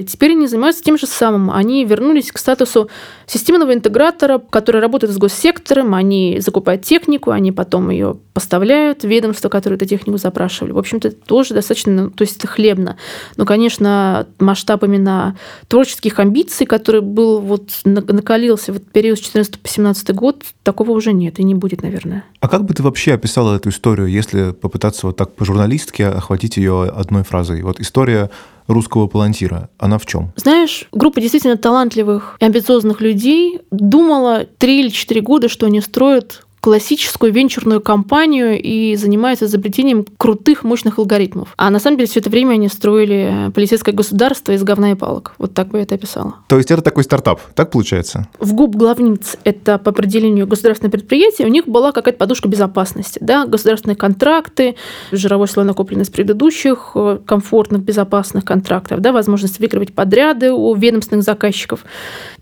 И 0.01 0.03
теперь 0.03 0.31
они 0.31 0.47
занимаются 0.47 0.83
тем 0.83 0.97
же 0.97 1.05
самым. 1.05 1.51
Они 1.51 1.85
вернулись 1.85 2.31
к 2.31 2.39
статусу 2.39 2.89
системного 3.27 3.73
интегратора, 3.73 4.39
который 4.39 4.81
работает 4.81 5.13
с 5.13 5.17
госсектором, 5.17 5.93
они 5.93 6.39
закупают 6.39 6.83
технику, 6.83 7.29
они 7.29 7.51
потом 7.51 7.91
ее 7.91 8.17
поставляют 8.33 9.03
в 9.03 9.07
ведомство, 9.07 9.49
которое 9.49 9.75
эту 9.75 9.85
технику 9.85 10.17
запрашивали. 10.17 10.71
В 10.71 10.79
общем-то, 10.79 11.09
это 11.09 11.17
тоже 11.17 11.53
достаточно, 11.53 11.93
ну, 11.93 12.09
то 12.09 12.23
есть 12.23 12.37
это 12.37 12.47
хлебно. 12.47 12.97
Но, 13.37 13.45
конечно, 13.45 14.25
масштаб 14.39 14.83
именно 14.83 15.37
творческих 15.67 16.17
амбиций, 16.17 16.65
который 16.65 17.01
был 17.01 17.39
вот 17.39 17.69
накалился 17.85 18.73
в 18.73 18.79
период 18.79 19.19
с 19.19 19.21
14 19.21 19.59
по 19.59 19.67
17 19.67 20.15
год, 20.15 20.43
такого 20.63 20.91
уже 20.91 21.13
нет 21.13 21.39
и 21.39 21.43
не 21.43 21.53
будет, 21.53 21.83
наверное. 21.83 22.25
А 22.39 22.47
как 22.47 22.65
бы 22.65 22.73
ты 22.73 22.81
вообще 22.81 23.13
описала 23.13 23.55
эту 23.55 23.69
историю, 23.69 24.07
если 24.07 24.51
попытаться 24.51 25.07
вот 25.07 25.17
так 25.17 25.35
по 25.35 25.45
журналистке 25.45 26.07
охватить 26.07 26.57
ее 26.57 26.85
одной 26.85 27.23
фразой? 27.23 27.61
Вот 27.61 27.79
история 27.79 28.31
русского 28.73 29.07
палантира, 29.07 29.69
она 29.77 29.97
в 29.97 30.05
чем? 30.05 30.31
Знаешь, 30.35 30.85
группа 30.91 31.19
действительно 31.21 31.57
талантливых 31.57 32.37
и 32.39 32.45
амбициозных 32.45 33.01
людей 33.01 33.61
думала 33.71 34.45
три 34.57 34.81
или 34.81 34.89
четыре 34.89 35.21
года, 35.21 35.49
что 35.49 35.65
они 35.65 35.81
строят 35.81 36.45
классическую 36.61 37.33
венчурную 37.33 37.81
компанию 37.81 38.61
и 38.61 38.95
занимаются 38.95 39.45
изобретением 39.45 40.05
крутых, 40.17 40.63
мощных 40.63 40.99
алгоритмов. 40.99 41.53
А 41.57 41.69
на 41.71 41.79
самом 41.79 41.97
деле 41.97 42.07
все 42.07 42.19
это 42.19 42.29
время 42.29 42.53
они 42.53 42.69
строили 42.69 43.51
полицейское 43.53 43.93
государство 43.93 44.51
из 44.51 44.63
говна 44.63 44.91
и 44.91 44.95
палок. 44.95 45.33
Вот 45.39 45.55
так 45.55 45.69
бы 45.69 45.79
я 45.79 45.83
это 45.83 45.95
описала. 45.95 46.35
То 46.47 46.57
есть 46.57 46.69
это 46.69 46.83
такой 46.83 47.03
стартап, 47.03 47.41
так 47.55 47.71
получается? 47.71 48.27
В 48.39 48.53
ГУП 48.53 48.75
главниц 48.75 49.37
это 49.43 49.79
по 49.79 49.89
определению 49.89 50.45
государственное 50.45 50.91
предприятие, 50.91 51.47
у 51.47 51.51
них 51.51 51.67
была 51.67 51.91
какая-то 51.91 52.19
подушка 52.19 52.47
безопасности, 52.47 53.17
да, 53.21 53.45
государственные 53.47 53.95
контракты, 53.95 54.75
жировой 55.11 55.47
слой 55.47 55.65
накопленный 55.65 56.05
с 56.05 56.09
предыдущих 56.09 56.91
э, 56.93 57.19
комфортных, 57.25 57.81
безопасных 57.81 58.45
контрактов, 58.45 58.99
да, 58.99 59.11
возможность 59.11 59.59
выигрывать 59.59 59.93
подряды 59.93 60.51
у 60.51 60.75
ведомственных 60.75 61.25
заказчиков. 61.25 61.83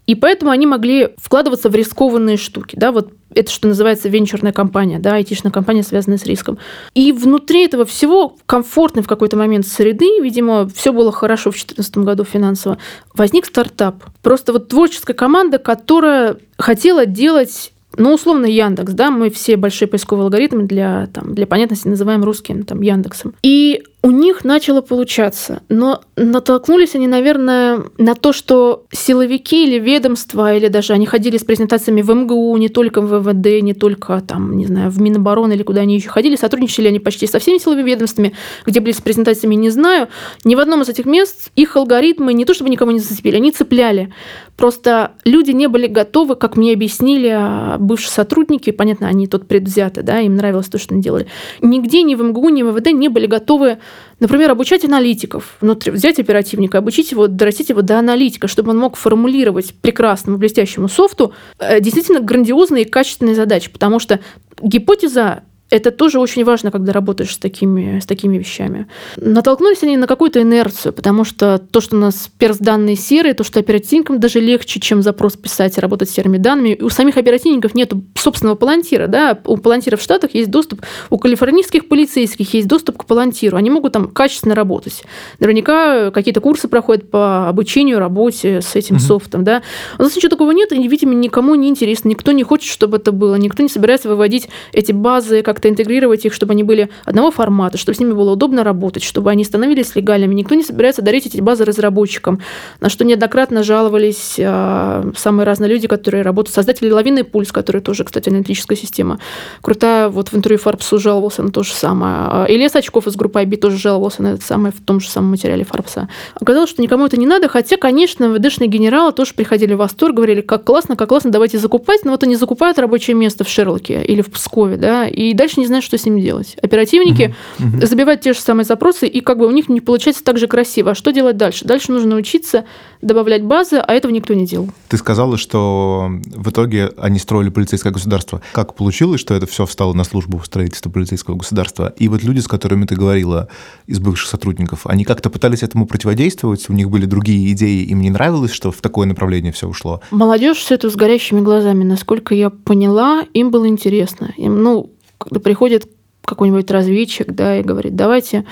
И 0.06 0.16
поэтому 0.16 0.52
они 0.52 0.66
могли 0.66 1.10
вкладываться 1.18 1.70
в 1.70 1.76
рискованные 1.76 2.38
штуки. 2.38 2.76
Да? 2.76 2.92
Вот 2.92 3.14
это, 3.34 3.52
что 3.52 3.68
называется, 3.68 4.10
венчурная 4.10 4.52
компания, 4.52 5.00
да, 5.00 5.16
айтишная 5.16 5.52
компания, 5.52 5.84
связанная 5.84 6.18
с 6.18 6.26
риском. 6.26 6.58
И 6.94 7.12
внутри 7.12 7.66
этого 7.66 7.86
всего, 7.86 8.36
комфортной 8.46 9.04
в 9.04 9.08
какой-то 9.08 9.38
момент 9.38 9.68
среды, 9.68 10.20
видимо, 10.22 10.68
все 10.68 10.92
было 10.92 11.12
хорошо 11.12 11.52
в 11.52 11.54
2014 11.54 11.98
году 12.00 12.24
финансово, 12.24 12.78
возник 13.14 13.46
стартап. 13.46 14.04
Просто 14.22 14.54
вот 14.54 14.70
творческая 14.70 15.14
команда, 15.14 15.60
которая 15.60 16.38
хотела 16.58 17.06
делать 17.06 17.72
ну, 17.98 18.14
условно, 18.14 18.46
Яндекс, 18.46 18.94
да, 18.94 19.10
мы 19.10 19.30
все 19.30 19.58
большие 19.58 19.88
поисковые 19.88 20.26
алгоритмы 20.26 20.64
для, 20.64 21.08
там, 21.08 21.34
для 21.34 21.48
понятности 21.48 21.88
называем 21.88 22.24
русским 22.24 22.64
там, 22.64 22.82
Яндексом. 22.82 23.34
И 23.42 23.84
у 24.02 24.12
них 24.12 24.46
начало 24.46 24.80
получаться, 24.82 25.62
но 25.68 26.02
натолкнулись 26.16 26.96
они, 26.96 27.08
наверное, 27.08 27.84
на 27.98 28.16
то, 28.16 28.32
что 28.32 28.86
силовики 28.92 29.66
или 29.66 29.78
ведомства, 29.78 30.56
или 30.56 30.70
даже 30.70 30.94
они 30.94 31.06
ходили 31.06 31.38
с 31.38 31.44
презентациями 31.44 32.02
в 32.02 32.10
МГУ, 32.10 32.56
не 32.58 32.70
только 32.70 33.02
в 33.02 33.20
ВВД, 33.20 33.62
не 33.62 33.74
только 33.74 34.22
там, 34.22 34.56
не 34.56 34.66
знаю, 34.66 34.90
в 34.90 35.02
Минобороны 35.02 35.54
или 35.54 35.64
куда 35.64 35.82
они 35.82 35.96
еще 35.96 36.08
ходили, 36.08 36.38
сотрудничали 36.38 36.88
они 36.88 37.00
почти 37.00 37.28
со 37.28 37.40
всеми 37.40 37.58
силовыми 37.58 37.90
ведомствами, 37.90 38.34
где 38.66 38.80
были 38.80 38.94
с 38.94 39.02
презентациями, 39.02 39.56
не 39.56 39.70
знаю. 39.70 40.08
Ни 40.46 40.56
в 40.56 40.60
одном 40.60 40.82
из 40.82 40.90
этих 40.90 41.06
мест 41.06 41.52
их 41.58 41.76
алгоритмы 41.76 42.34
не 42.34 42.46
то 42.46 42.54
чтобы 42.54 42.70
никому 42.70 42.92
не 42.92 43.00
зацепили, 43.00 43.36
они 43.36 43.52
цепляли. 43.52 44.14
Просто 44.56 45.12
люди 45.26 45.52
не 45.52 45.68
были 45.68 45.88
готовы, 45.88 46.36
как 46.36 46.56
мне 46.58 46.74
объяснили 46.74 47.30
а, 47.30 47.78
бывшие 47.80 48.12
сотрудники, 48.12 48.72
понятно, 48.72 49.08
они 49.08 49.28
тут 49.28 49.48
предвзяты, 49.48 50.04
да, 50.04 50.20
им 50.20 50.36
нравилось 50.36 50.68
то, 50.68 50.78
что 50.78 50.94
они 50.94 51.04
делали. 51.04 51.28
Нигде 51.62 52.04
ни 52.04 52.16
в 52.16 52.24
МГУ, 52.24 52.50
ни 52.50 52.64
в 52.64 52.72
ВВД 52.72 52.92
не 52.92 53.10
были 53.10 53.26
готовы 53.26 53.78
Например, 54.20 54.52
обучать 54.52 54.84
аналитиков, 54.84 55.56
внутри, 55.62 55.92
взять 55.92 56.20
оперативника, 56.20 56.80
обучить 56.80 57.12
его, 57.12 57.28
дорастить 57.28 57.70
его 57.70 57.82
до 57.82 58.00
аналитика, 58.00 58.48
чтобы 58.48 58.72
он 58.72 58.78
мог 58.78 58.98
формулировать 58.98 59.74
прекрасному, 59.82 60.38
блестящему 60.38 60.90
софту 60.90 61.34
э, 61.58 61.80
действительно 61.80 62.20
грандиозные 62.20 62.84
и 62.84 62.90
качественные 62.90 63.36
задачи, 63.36 63.72
потому 63.72 64.00
что 64.00 64.20
гипотеза 64.62 65.44
это 65.70 65.92
тоже 65.92 66.20
очень 66.20 66.44
важно, 66.44 66.72
когда 66.72 66.94
работаешь 66.94 67.34
с 67.34 67.38
такими, 67.38 68.00
с 68.00 68.06
такими 68.06 68.38
вещами. 68.38 68.88
Натолкнулись 69.18 69.84
они 69.84 69.98
на 69.98 70.08
какую-то 70.08 70.42
инерцию, 70.42 70.94
потому 70.94 71.24
что 71.24 71.60
то, 71.60 71.80
что 71.80 71.96
у 71.96 72.00
нас 72.00 72.30
перс-данные 72.38 72.96
серые, 72.96 73.34
то, 73.34 73.44
что 73.44 73.60
оперативникам 73.60 74.20
даже 74.20 74.40
легче, 74.40 74.80
чем 74.80 75.02
запрос 75.04 75.36
писать 75.38 75.78
и 75.78 75.82
работать 75.82 76.10
с 76.10 76.14
серыми 76.14 76.38
данными. 76.38 76.78
У 76.82 76.90
самих 76.90 77.18
оперативников 77.18 77.76
нет 77.76 77.94
собственного 78.16 78.56
палантира. 78.56 79.08
Да? 79.08 79.38
У 79.46 79.58
палантира 79.58 79.98
в 79.98 80.02
Штатах 80.02 80.34
есть 80.34 80.50
доступ, 80.50 80.82
у 81.10 81.18
калифорнийских 81.18 81.88
полицейских 81.88 82.54
есть 82.54 82.68
доступ 82.68 82.98
к 82.98 83.06
палантиру. 83.06 83.56
Они 83.56 83.70
могут 83.70 83.94
там 83.94 84.08
качественно 84.08 84.56
работать. 84.56 85.04
Наверняка 85.40 86.10
какие-то 86.12 86.42
курсы 86.42 86.68
проходят 86.68 87.12
по 87.12 87.48
обучению, 87.48 88.00
работе 88.00 88.62
с 88.62 88.76
этим 88.76 88.96
mm-hmm. 88.96 89.00
софтом. 89.00 89.44
Да? 89.44 89.62
У 90.00 90.04
нас 90.04 90.16
ничего 90.16 90.30
такого 90.30 90.52
нет, 90.52 90.72
и, 90.72 90.88
видимо, 90.88 91.14
никому 91.14 91.54
не 91.56 91.70
интересно. 91.70 92.10
Никто 92.10 92.32
не 92.32 92.44
хочет, 92.44 92.72
чтобы 92.72 92.98
это 92.98 93.12
было. 93.12 93.36
Никто 93.36 93.62
не 93.62 93.70
собирается 93.70 94.10
выводить 94.10 94.50
эти 94.74 94.92
базы 94.92 95.44
как 95.44 95.59
как-то 95.60 95.68
интегрировать 95.68 96.26
их, 96.26 96.34
чтобы 96.34 96.54
они 96.54 96.64
были 96.64 96.90
одного 97.04 97.32
формата, 97.32 97.78
чтобы 97.78 97.96
с 97.96 98.00
ними 98.00 98.14
было 98.14 98.32
удобно 98.32 98.64
работать, 98.64 99.04
чтобы 99.04 99.30
они 99.30 99.44
становились 99.44 99.94
легальными. 99.94 100.34
Никто 100.34 100.56
не 100.56 100.64
собирается 100.64 101.02
дарить 101.02 101.26
эти 101.26 101.42
базы 101.42 101.66
разработчикам, 101.66 102.40
на 102.80 102.88
что 102.90 103.04
неоднократно 103.04 103.64
жаловались 103.64 104.36
э, 104.38 105.12
самые 105.18 105.46
разные 105.46 105.70
люди, 105.70 105.88
которые 105.88 106.24
работают, 106.24 106.56
создатели 106.56 106.90
«Лавины 106.90 107.26
Пульс», 107.26 107.52
который 107.52 107.82
тоже, 107.82 108.06
кстати, 108.06 108.30
аналитическая 108.30 108.78
система. 108.78 109.20
Крутая, 109.62 110.08
вот 110.08 110.30
в 110.30 110.38
интервью 110.38 110.60
Фарбсу 110.60 110.98
жаловался 110.98 111.44
на 111.44 111.52
то 111.52 111.64
же 111.64 111.74
самое. 111.74 112.14
А 112.14 112.46
Илья 112.48 112.70
Сачков 112.70 113.08
из 113.08 113.18
группы 113.18 113.42
IB 113.42 113.58
тоже 113.58 113.78
жаловался 113.78 114.24
на 114.24 114.28
это 114.30 114.42
самое 114.46 114.74
в 114.74 114.82
том 114.86 115.02
же 115.02 115.10
самом 115.10 115.32
материале 115.32 115.66
Фарбса. 115.66 116.08
Оказалось, 116.36 116.70
что 116.70 116.82
никому 116.82 117.06
это 117.06 117.18
не 117.18 117.28
надо, 117.28 117.50
хотя, 117.50 117.76
конечно, 117.76 118.30
ВДшные 118.30 118.70
генералы 118.70 119.12
тоже 119.12 119.34
приходили 119.34 119.74
в 119.74 119.78
восторг, 119.78 120.16
говорили, 120.16 120.40
как 120.40 120.64
классно, 120.64 120.96
как 120.96 121.10
классно, 121.10 121.32
давайте 121.32 121.58
закупать, 121.58 122.06
но 122.06 122.12
вот 122.12 122.24
они 122.24 122.36
закупают 122.38 122.80
рабочее 122.80 123.16
место 123.16 123.44
в 123.44 123.50
Шерлоке 123.50 124.02
или 124.04 124.22
в 124.22 124.32
Пскове, 124.32 124.78
да, 124.78 125.06
и 125.08 125.34
дальше 125.34 125.49
дальше 125.50 125.60
не 125.60 125.66
знают, 125.66 125.84
что 125.84 125.98
с 125.98 126.06
ним 126.06 126.20
делать. 126.20 126.56
Оперативники 126.62 127.34
угу. 127.60 127.86
забивают 127.86 128.22
те 128.22 128.34
же 128.34 128.40
самые 128.40 128.66
запросы, 128.66 129.08
и 129.08 129.20
как 129.22 129.40
бы 129.40 129.48
у 129.48 129.52
них 129.52 129.68
не 129.68 129.82
получается 129.82 130.24
так 130.24 130.38
же 130.38 130.48
красиво. 130.48 130.92
А 130.92 130.96
что 130.96 131.12
делать 131.12 131.38
дальше? 131.38 131.66
Дальше 131.66 131.92
нужно 131.92 132.16
учиться 132.16 132.66
добавлять 133.02 133.44
базы, 133.44 133.78
а 133.78 133.94
этого 133.94 134.12
никто 134.12 134.36
не 134.36 134.46
делал. 134.46 134.70
Ты 134.90 134.98
сказала, 134.98 135.38
что 135.38 136.12
в 136.36 136.50
итоге 136.50 136.92
они 136.98 137.18
строили 137.18 137.50
полицейское 137.50 137.92
государство. 137.92 138.42
Как 138.54 138.76
получилось, 138.76 139.22
что 139.22 139.34
это 139.34 139.48
все 139.48 139.66
встало 139.66 139.94
на 139.94 140.04
службу 140.04 140.40
строительства 140.44 140.92
полицейского 140.92 141.36
государства? 141.36 141.94
И 141.98 142.08
вот 142.08 142.22
люди, 142.24 142.40
с 142.40 142.48
которыми 142.48 142.86
ты 142.86 142.96
говорила, 142.96 143.48
из 143.88 144.00
бывших 144.00 144.30
сотрудников, 144.30 144.86
они 144.86 145.04
как-то 145.04 145.32
пытались 145.32 145.64
этому 145.64 145.88
противодействовать? 145.88 146.70
У 146.70 146.74
них 146.74 146.92
были 146.92 147.06
другие 147.06 147.52
идеи, 147.54 147.84
им 147.86 148.02
не 148.02 148.12
нравилось, 148.12 148.52
что 148.52 148.72
в 148.72 148.82
такое 148.82 149.08
направление 149.08 149.52
все 149.52 149.68
ушло? 149.68 150.02
Молодежь 150.12 150.58
все 150.58 150.76
это 150.76 150.90
с 150.90 150.96
горящими 150.96 151.42
глазами. 151.42 151.84
Насколько 151.84 152.36
я 152.36 152.52
поняла, 152.52 153.24
им 153.34 153.50
было 153.50 153.68
интересно. 153.68 154.34
Им, 154.38 154.62
ну, 154.62 154.92
когда 155.20 155.40
приходит 155.40 155.88
какой-нибудь 156.26 156.70
разведчик, 156.72 157.32
да, 157.32 157.60
и 157.60 157.64
говорит, 157.64 157.96
давайте 157.96 158.46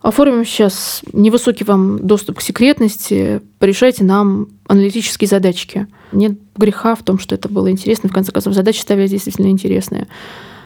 оформим 0.00 0.44
сейчас 0.44 1.02
невысокий 1.12 1.64
вам 1.64 2.06
доступ 2.06 2.38
к 2.38 2.42
секретности, 2.42 3.42
порешайте 3.58 4.04
нам 4.04 4.48
аналитические 4.68 5.28
задачки. 5.28 5.86
Нет 6.12 6.38
греха 6.56 6.94
в 6.94 7.02
том, 7.02 7.18
что 7.18 7.34
это 7.34 7.48
было 7.48 7.70
интересно. 7.70 8.08
В 8.08 8.12
конце 8.12 8.32
концов, 8.32 8.54
задачи 8.54 8.80
ставили 8.80 9.08
действительно 9.08 9.48
интересные. 9.48 10.06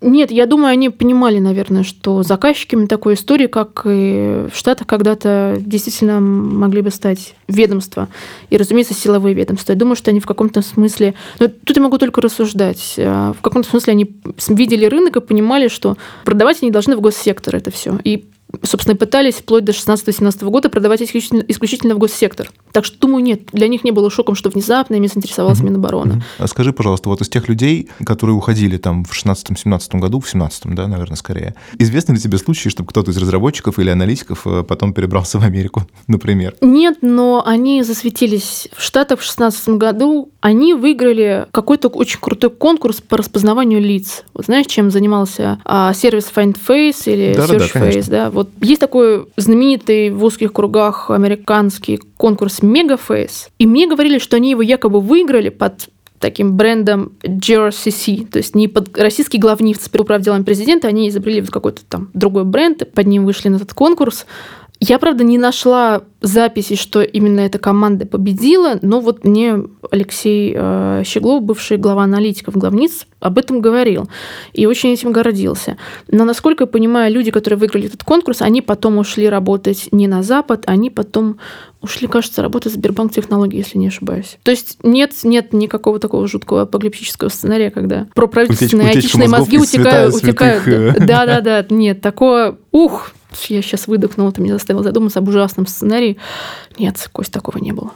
Нет, 0.02 0.30
я 0.30 0.46
думаю, 0.46 0.72
они 0.72 0.88
понимали, 0.88 1.38
наверное, 1.40 1.82
что 1.82 2.22
заказчиками 2.22 2.86
такой 2.86 3.14
истории, 3.14 3.46
как 3.46 3.82
и 3.84 4.46
в 4.50 4.52
Штатах 4.54 4.86
когда-то, 4.86 5.58
действительно 5.60 6.20
могли 6.20 6.80
бы 6.80 6.90
стать 6.90 7.34
ведомства. 7.48 8.08
И, 8.48 8.56
разумеется, 8.56 8.94
силовые 8.94 9.34
ведомства. 9.34 9.72
Я 9.72 9.78
думаю, 9.78 9.96
что 9.96 10.10
они 10.10 10.20
в 10.20 10.26
каком-то 10.26 10.62
смысле... 10.62 11.14
Но 11.38 11.48
ну, 11.48 11.52
тут 11.66 11.76
я 11.76 11.82
могу 11.82 11.98
только 11.98 12.22
рассуждать. 12.22 12.94
А, 12.96 13.34
в 13.34 13.42
каком-то 13.42 13.68
смысле 13.68 13.92
они 13.92 14.10
видели 14.48 14.86
рынок 14.86 15.16
и 15.16 15.20
понимали, 15.20 15.68
что 15.68 15.98
продавать 16.24 16.62
они 16.62 16.70
должны 16.70 16.96
в 16.96 17.02
госсектор 17.02 17.56
это 17.56 17.70
все. 17.70 17.98
И 18.02 18.24
собственно, 18.62 18.96
пытались 18.96 19.36
вплоть 19.36 19.64
до 19.64 19.72
16-17 19.72 20.48
года 20.48 20.68
продавать 20.68 21.02
исключительно, 21.02 21.44
исключительно 21.48 21.94
в 21.94 21.98
госсектор. 21.98 22.50
Так 22.72 22.84
что, 22.84 22.98
думаю, 22.98 23.24
нет, 23.24 23.42
для 23.52 23.68
них 23.68 23.84
не 23.84 23.90
было 23.90 24.10
шоком, 24.10 24.34
что 24.34 24.50
внезапно 24.50 24.94
ими 24.94 25.06
заинтересовался 25.06 25.64
Минобороны. 25.64 26.22
А 26.38 26.46
скажи, 26.46 26.72
пожалуйста, 26.72 27.08
вот 27.08 27.20
из 27.20 27.28
тех 27.28 27.48
людей, 27.48 27.88
которые 28.04 28.36
уходили 28.36 28.76
там 28.76 29.04
в 29.04 29.12
16-17 29.12 29.98
году, 29.98 30.20
в 30.20 30.32
17-м, 30.32 30.74
да, 30.74 30.86
наверное, 30.86 31.16
скорее, 31.16 31.54
известны 31.78 32.14
ли 32.14 32.20
тебе 32.20 32.38
случаи, 32.38 32.68
чтобы 32.68 32.88
кто-то 32.88 33.10
из 33.10 33.16
разработчиков 33.16 33.78
или 33.78 33.90
аналитиков 33.90 34.46
э, 34.46 34.62
потом 34.62 34.92
перебрался 34.92 35.38
в 35.38 35.44
Америку, 35.44 35.86
например? 36.06 36.54
Нет, 36.60 36.98
но 37.02 37.42
они 37.44 37.82
засветились 37.82 38.68
в 38.76 38.82
Штатах 38.82 39.20
в 39.20 39.24
16 39.24 39.70
году. 39.70 40.30
Они 40.40 40.74
выиграли 40.74 41.46
какой-то 41.50 41.88
очень 41.88 42.18
крутой 42.20 42.50
конкурс 42.50 43.00
по 43.00 43.16
распознаванию 43.16 43.80
лиц. 43.80 44.24
Вот 44.34 44.46
знаешь, 44.46 44.66
чем 44.66 44.90
занимался 44.90 45.60
а, 45.64 45.92
сервис 45.92 46.30
Find 46.34 46.56
Face 46.66 47.02
или 47.06 47.34
Да-да-да, 47.34 47.64
Search 47.64 47.72
конечно. 47.72 47.98
Face, 47.98 48.10
да? 48.10 48.30
Вот 48.30 48.49
есть 48.60 48.80
такой 48.80 49.26
знаменитый 49.36 50.10
в 50.10 50.24
узких 50.24 50.52
кругах 50.52 51.10
американский 51.10 52.00
конкурс 52.16 52.60
Megaface, 52.60 53.48
и 53.58 53.66
мне 53.66 53.86
говорили, 53.86 54.18
что 54.18 54.36
они 54.36 54.50
его 54.50 54.62
якобы 54.62 55.00
выиграли 55.00 55.48
под 55.48 55.88
таким 56.20 56.56
брендом 56.56 57.12
GRCC, 57.22 58.26
то 58.26 58.38
есть 58.38 58.54
не 58.54 58.68
под 58.68 58.96
российский 58.96 59.38
главнивц 59.38 59.88
по 59.88 60.02
управ 60.02 60.20
делами 60.20 60.44
президента, 60.44 60.86
они 60.86 61.08
изобрели 61.08 61.40
какой-то 61.42 61.80
там 61.88 62.10
другой 62.12 62.44
бренд, 62.44 62.92
под 62.92 63.06
ним 63.06 63.24
вышли 63.24 63.48
на 63.48 63.56
этот 63.56 63.72
конкурс. 63.74 64.26
Я, 64.82 64.98
правда, 64.98 65.24
не 65.24 65.36
нашла 65.36 66.04
записи, 66.22 66.74
что 66.74 67.02
именно 67.02 67.40
эта 67.40 67.58
команда 67.58 68.06
победила, 68.06 68.78
но 68.80 69.00
вот 69.00 69.24
мне 69.24 69.62
Алексей 69.90 70.54
э, 70.56 71.02
Щеглов, 71.04 71.42
бывший 71.42 71.76
глава 71.76 72.04
аналитиков 72.04 72.56
главниц, 72.56 73.06
об 73.20 73.36
этом 73.36 73.60
говорил 73.60 74.08
и 74.54 74.64
очень 74.64 74.90
этим 74.90 75.12
гордился. 75.12 75.76
Но, 76.08 76.24
насколько 76.24 76.64
я 76.64 76.66
понимаю, 76.66 77.12
люди, 77.12 77.30
которые 77.30 77.58
выиграли 77.58 77.88
этот 77.88 78.04
конкурс, 78.04 78.40
они 78.40 78.62
потом 78.62 78.96
ушли 78.96 79.28
работать 79.28 79.88
не 79.92 80.08
на 80.08 80.22
Запад, 80.22 80.64
они 80.66 80.88
потом 80.88 81.36
ушли, 81.82 82.08
кажется, 82.08 82.40
работать 82.40 82.72
в 82.72 82.76
Сбербанк 82.76 83.12
технологии, 83.12 83.58
если 83.58 83.76
не 83.76 83.88
ошибаюсь. 83.88 84.38
То 84.44 84.50
есть 84.50 84.78
нет, 84.82 85.12
нет 85.24 85.52
никакого 85.52 85.98
такого 85.98 86.26
жуткого 86.26 86.62
апокалиптического 86.62 87.28
сценария, 87.28 87.70
когда 87.70 88.06
проправительственные 88.14 88.92
Утечка- 88.92 88.98
утечка 88.98 89.18
айтишные 89.18 89.28
мозги 89.28 89.56
из 89.56 89.70
святая 89.70 90.08
утекают. 90.08 90.14
утекают. 90.14 90.62
святых, 90.64 90.96
э. 91.02 91.06
Да-да-да, 91.06 91.66
нет, 91.68 92.00
такого... 92.00 92.56
Ух, 92.72 93.12
я 93.48 93.62
сейчас 93.62 93.86
выдохнула, 93.86 94.32
ты 94.32 94.40
меня 94.40 94.54
заставил 94.54 94.82
задуматься 94.82 95.18
об 95.18 95.28
ужасном 95.28 95.66
сценарии. 95.66 96.16
Нет, 96.78 97.08
Кость, 97.12 97.32
такого 97.32 97.58
не 97.58 97.72
было. 97.72 97.92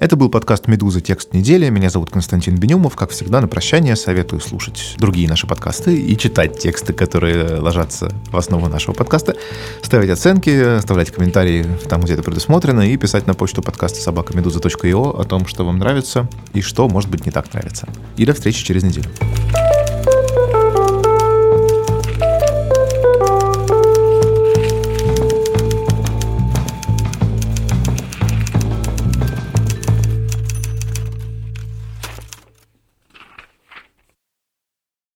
Это 0.00 0.16
был 0.16 0.30
подкаст 0.30 0.66
«Медуза. 0.66 1.02
Текст 1.02 1.34
недели». 1.34 1.68
Меня 1.68 1.90
зовут 1.90 2.08
Константин 2.08 2.56
Бенюмов. 2.56 2.96
Как 2.96 3.10
всегда, 3.10 3.42
на 3.42 3.48
прощание 3.48 3.96
советую 3.96 4.40
слушать 4.40 4.94
другие 4.96 5.28
наши 5.28 5.46
подкасты 5.46 5.94
и 5.94 6.16
читать 6.16 6.58
тексты, 6.58 6.94
которые 6.94 7.56
ложатся 7.56 8.10
в 8.32 8.36
основу 8.38 8.66
нашего 8.68 8.94
подкаста, 8.94 9.36
ставить 9.82 10.08
оценки, 10.08 10.78
оставлять 10.78 11.10
комментарии 11.10 11.66
там, 11.86 12.00
где 12.00 12.14
это 12.14 12.22
предусмотрено, 12.22 12.80
и 12.80 12.96
писать 12.96 13.26
на 13.26 13.34
почту 13.34 13.60
подкаста 13.60 14.00
собакамедуза.io 14.00 15.20
о 15.20 15.24
том, 15.24 15.46
что 15.46 15.66
вам 15.66 15.78
нравится 15.78 16.26
и 16.54 16.62
что, 16.62 16.88
может 16.88 17.10
быть, 17.10 17.26
не 17.26 17.30
так 17.30 17.52
нравится. 17.52 17.86
И 18.16 18.24
до 18.24 18.32
встречи 18.32 18.64
через 18.64 18.82
неделю. 18.82 19.10